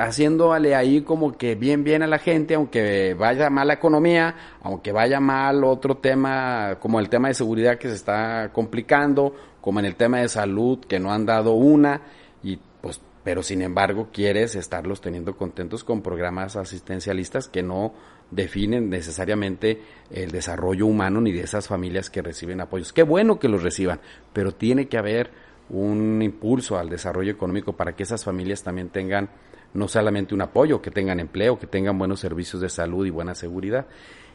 [0.00, 4.92] haciéndole ahí como que bien bien a la gente, aunque vaya mal la economía, aunque
[4.92, 9.86] vaya mal otro tema como el tema de seguridad que se está complicando, como en
[9.86, 12.02] el tema de salud que no han dado una
[12.42, 17.92] y pues pero sin embargo quieres estarlos teniendo contentos con programas asistencialistas que no
[18.30, 22.92] definen necesariamente el desarrollo humano ni de esas familias que reciben apoyos.
[22.92, 24.00] Qué bueno que los reciban,
[24.32, 25.30] pero tiene que haber
[25.68, 29.30] un impulso al desarrollo económico para que esas familias también tengan
[29.76, 33.34] no solamente un apoyo, que tengan empleo, que tengan buenos servicios de salud y buena
[33.34, 33.86] seguridad.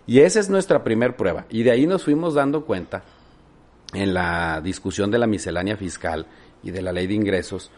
[0.07, 1.45] Y esa es nuestra primer prueba.
[1.49, 3.03] Y de ahí nos fuimos dando cuenta
[3.93, 6.27] en la discusión de la miscelánea fiscal
[6.63, 7.71] y de la ley de ingresos,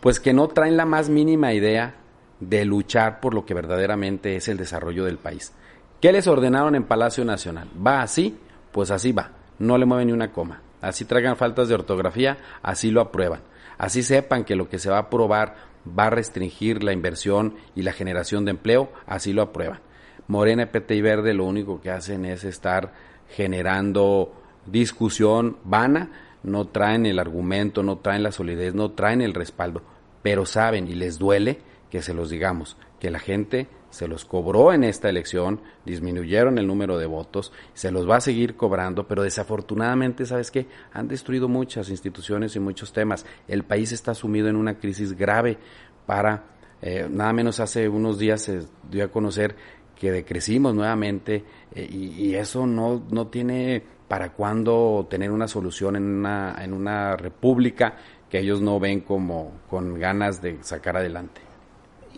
[0.00, 1.96] pues que no traen la más mínima idea
[2.40, 5.52] de luchar por lo que verdaderamente es el desarrollo del país.
[6.00, 7.68] ¿Qué les ordenaron en Palacio Nacional?
[7.84, 8.38] ¿Va así?
[8.72, 9.30] Pues así va.
[9.58, 10.60] No le mueven ni una coma.
[10.82, 13.40] Así traigan faltas de ortografía, así lo aprueban.
[13.78, 15.56] Así sepan que lo que se va a aprobar
[15.86, 19.80] va a restringir la inversión y la generación de empleo, así lo aprueban.
[20.28, 22.92] Morena, PT y Verde lo único que hacen es estar
[23.28, 24.32] generando
[24.66, 26.10] discusión vana,
[26.42, 29.82] no traen el argumento, no traen la solidez, no traen el respaldo,
[30.22, 31.60] pero saben y les duele
[31.90, 36.66] que se los digamos, que la gente se los cobró en esta elección, disminuyeron el
[36.66, 40.66] número de votos, se los va a seguir cobrando, pero desafortunadamente, ¿sabes qué?
[40.92, 43.24] Han destruido muchas instituciones y muchos temas.
[43.48, 45.58] El país está sumido en una crisis grave
[46.06, 46.44] para,
[46.82, 49.56] eh, nada menos hace unos días se dio a conocer
[49.96, 56.04] que decrecimos nuevamente eh, y, eso no, no tiene para cuándo tener una solución en
[56.04, 57.96] una, en una república
[58.30, 61.45] que ellos no ven como con ganas de sacar adelante.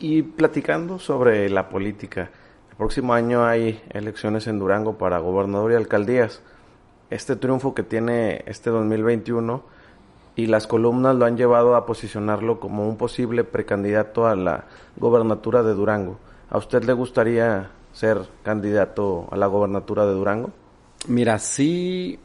[0.00, 2.30] Y platicando sobre la política,
[2.70, 6.40] el próximo año hay elecciones en Durango para gobernador y alcaldías.
[7.10, 9.62] Este triunfo que tiene este 2021
[10.36, 15.64] y las columnas lo han llevado a posicionarlo como un posible precandidato a la gobernatura
[15.64, 16.18] de Durango.
[16.48, 20.50] ¿A usted le gustaría ser candidato a la gobernatura de Durango?
[21.08, 22.20] Mira, sí,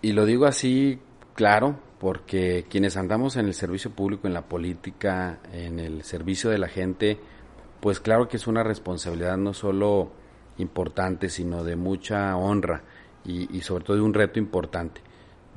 [0.00, 1.00] y lo digo así,
[1.34, 6.58] claro, porque quienes andamos en el servicio público, en la política, en el servicio de
[6.58, 7.18] la gente,
[7.80, 10.10] pues claro que es una responsabilidad no solo
[10.58, 12.82] importante, sino de mucha honra
[13.24, 15.00] y, sobre todo de un reto importante.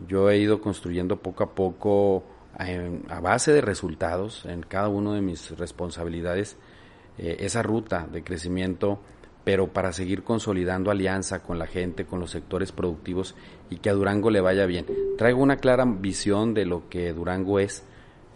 [0.07, 2.23] Yo he ido construyendo poco a poco,
[3.09, 6.57] a base de resultados, en cada una de mis responsabilidades,
[7.17, 9.01] eh, esa ruta de crecimiento
[9.43, 13.35] pero para seguir consolidando alianza con la gente, con los sectores productivos
[13.70, 14.86] y que a Durango le vaya bien.
[15.17, 17.84] Traigo una clara visión de lo que Durango es,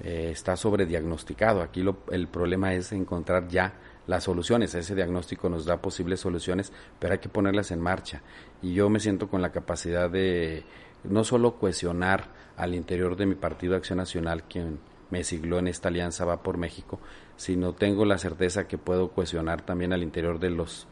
[0.02, 1.62] eh, está sobrediagnosticado.
[1.62, 3.74] Aquí el problema es encontrar ya
[4.08, 4.76] las soluciones.
[4.76, 8.22] Ese diagnóstico nos da posibles soluciones, pero hay que ponerlas en marcha.
[8.62, 10.64] Y yo me siento con la capacidad de
[11.04, 14.80] no solo cohesionar al interior de mi partido Acción Nacional, quien
[15.10, 17.00] me sigló en esta alianza Va por México,
[17.36, 20.88] sino tengo la certeza que puedo cohesionar también al interior de los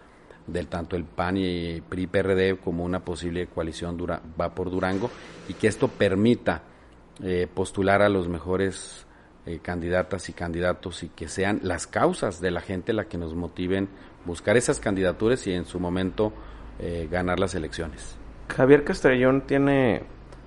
[0.51, 3.97] del tanto el PAN y PRI PRD como una posible coalición
[4.39, 5.09] va por Durango
[5.47, 6.63] y que esto permita
[7.23, 9.05] eh, postular a los mejores
[9.45, 13.35] eh, candidatas y candidatos y que sean las causas de la gente la que nos
[13.35, 13.89] motiven
[14.25, 16.31] buscar esas candidaturas y en su momento
[16.79, 18.15] eh, ganar las elecciones.
[18.49, 20.03] Javier Castellón tiene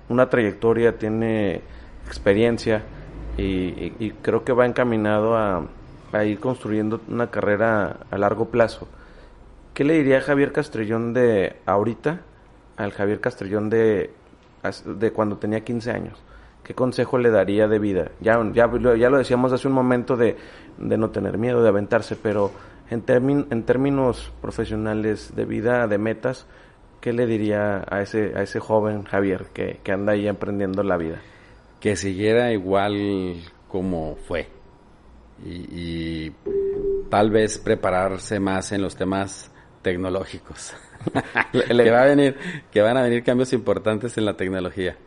[0.09, 1.61] una trayectoria, tiene
[2.05, 2.83] experiencia
[3.37, 5.67] y, creo que va encaminado a
[6.23, 8.87] ir construyendo una carrera a largo plazo.
[9.75, 12.21] ¿Qué le diría Javier Castrellón de ahorita
[12.77, 14.09] al Javier Castrellón de,
[14.85, 16.23] de cuando tenía 15 años?
[16.63, 18.11] ¿Qué consejo le daría de vida?
[18.21, 20.37] Ya, ya, ya lo decíamos hace un momento de,
[20.77, 22.51] de no tener miedo, de aventarse, pero
[22.89, 23.03] en,
[23.49, 26.47] en términos profesionales de vida, de metas,
[27.01, 30.95] ¿qué le diría a ese, a ese joven Javier que, que anda ahí emprendiendo la
[30.95, 31.19] vida?
[31.81, 34.47] Que siguiera igual como fue
[35.43, 36.35] y, y
[37.09, 39.51] tal vez prepararse más en los temas
[39.85, 40.73] tecnológicos.
[41.51, 42.35] que, va a venir,
[42.71, 44.97] que van a venir cambios importantes en la tecnología.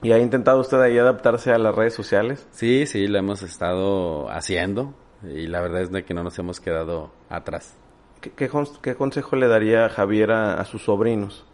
[0.00, 2.46] ¿Y ha intentado usted ahí adaptarse a las redes sociales?
[2.52, 7.10] Sí, sí, lo hemos estado haciendo y la verdad es que no nos hemos quedado
[7.28, 7.76] atrás.
[8.20, 11.44] ¿Qué, qué, consejo le daría Javier a, sus sobrinos?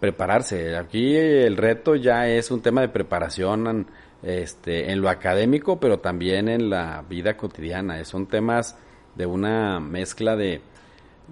[0.00, 0.76] Prepararse.
[0.76, 3.86] Aquí el reto ya es un tema de preparación
[4.24, 8.04] este, en lo académico, pero también en la vida cotidiana.
[8.04, 8.76] Son temas
[9.14, 10.60] de una mezcla de,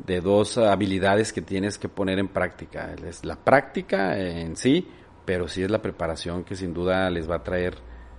[0.06, 2.94] de dos habilidades que tienes que poner en práctica.
[3.06, 4.88] Es la práctica en sí,
[5.24, 7.76] pero sí es la preparación que sin duda les va a traer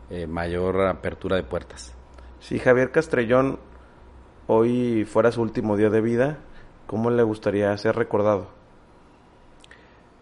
[0.10, 1.94] eh, mayor apertura de puertas.
[2.40, 3.60] Si Javier Castrellón
[4.48, 6.40] hoy fuera su último día de vida,
[6.88, 8.50] ¿cómo le gustaría ser recordado?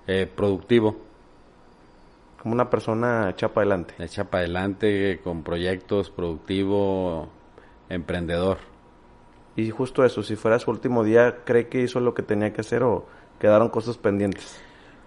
[0.08, 0.98] Eh, productivo.
[2.42, 3.96] Como una persona hecha para adelante.
[4.00, 7.30] Hecha para adelante, con proyectos, productivo,
[7.90, 8.60] emprendedor.
[9.60, 12.62] Y justo eso, si fuera su último día, ¿cree que hizo lo que tenía que
[12.62, 13.06] hacer o
[13.40, 14.58] quedaron cosas pendientes?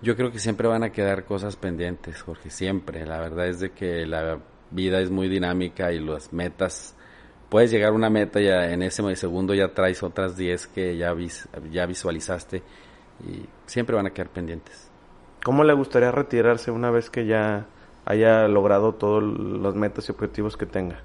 [0.03, 3.07] Yo creo que siempre van a quedar cosas pendientes, Jorge, siempre.
[3.07, 4.41] La verdad es de que la
[4.71, 6.95] vida es muy dinámica y las metas,
[7.49, 11.15] puedes llegar a una meta y en ese segundo ya traes otras 10 que ya,
[11.71, 12.63] ya visualizaste
[13.27, 14.91] y siempre van a quedar pendientes.
[15.43, 17.69] ¿Cómo le gustaría retirarse una vez que ya
[18.05, 21.01] haya logrado todos los metas y objetivos que tenga?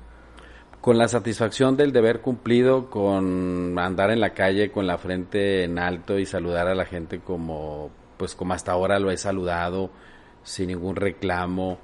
[0.81, 5.79] Con la satisfacción del deber cumplido, con andar en la calle con la frente en
[5.79, 9.89] alto y saludar a la gente como, pues como hasta ahora lo he saludado,
[10.43, 11.77] sin ningún reclamo,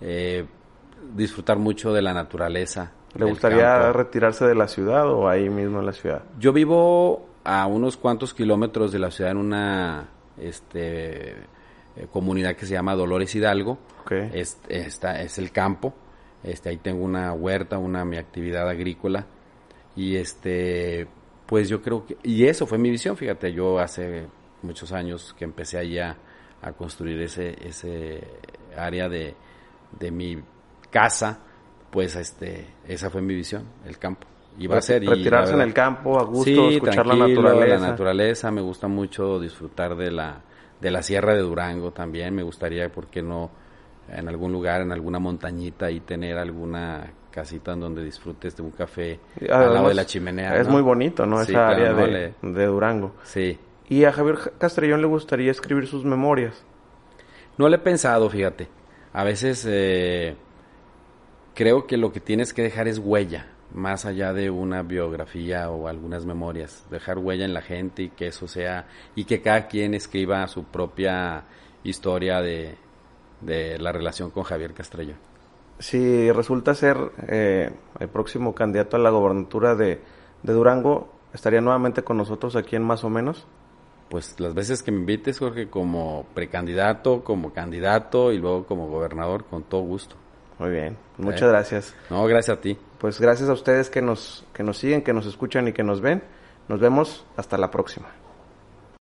[0.00, 0.44] eh,
[1.14, 2.92] disfrutar mucho de la naturaleza.
[3.14, 6.22] ¿Le gustaría retirarse de la ciudad o ahí mismo en la ciudad?
[6.38, 12.66] Yo vivo a unos cuantos kilómetros de la ciudad en una este, eh, comunidad que
[12.66, 13.78] se llama Dolores Hidalgo.
[14.10, 15.94] Es, es el campo.
[16.42, 19.26] Este, ahí tengo una huerta, una mi actividad agrícola.
[19.96, 21.08] Y este,
[21.46, 24.26] pues yo creo que, y eso fue mi visión, fíjate, yo hace
[24.62, 26.16] muchos años que empecé ahí a,
[26.76, 28.20] construir ese, ese
[28.76, 29.34] área de,
[29.98, 30.42] de mi
[30.90, 31.38] casa,
[31.90, 34.26] pues este, esa fue mi visión, el campo.
[34.58, 37.78] Iba a ser retirarse en el campo a gusto, escuchar la naturaleza.
[37.78, 40.42] La naturaleza, me gusta mucho disfrutar de la
[40.80, 43.50] de la Sierra de Durango también, me gustaría, ¿por qué no?
[44.10, 48.70] En algún lugar, en alguna montañita y tener alguna casita en donde disfrutes de un
[48.70, 50.56] café al lado de la chimenea.
[50.56, 51.40] Es muy bonito, ¿no?
[51.40, 53.14] Esa área de, de, Durango.
[53.22, 53.58] Sí.
[53.88, 56.64] ¿Y a Javier Castrellón le gustaría escribir sus memorias?
[57.56, 58.68] No le he pensado, fíjate.
[59.12, 60.36] A veces eh,
[61.54, 65.88] creo que lo que tienes que dejar es huella, más allá de una biografía o
[65.88, 69.94] algunas memorias, dejar huella en la gente y que eso sea, y que cada quien
[69.94, 71.44] escriba su propia
[71.82, 72.76] historia de,
[73.42, 75.14] la relación con Javier Castrello.
[75.78, 76.96] Si resulta ser
[77.28, 77.70] eh,
[78.00, 80.00] el próximo candidato a la gobernatura de,
[80.42, 83.46] de Durango, ¿estaría nuevamente con nosotros aquí en Más o Menos?
[84.08, 89.44] Pues las veces que me invites, Jorge, como precandidato, como candidato y luego como gobernador,
[89.44, 90.16] con todo gusto.
[90.58, 91.94] Muy bien, muchas gracias.
[92.10, 92.76] No, gracias a ti.
[92.98, 96.00] Pues gracias a ustedes que nos, que nos siguen, que nos escuchan y que nos
[96.00, 96.22] ven.
[96.66, 98.08] Nos vemos hasta la próxima.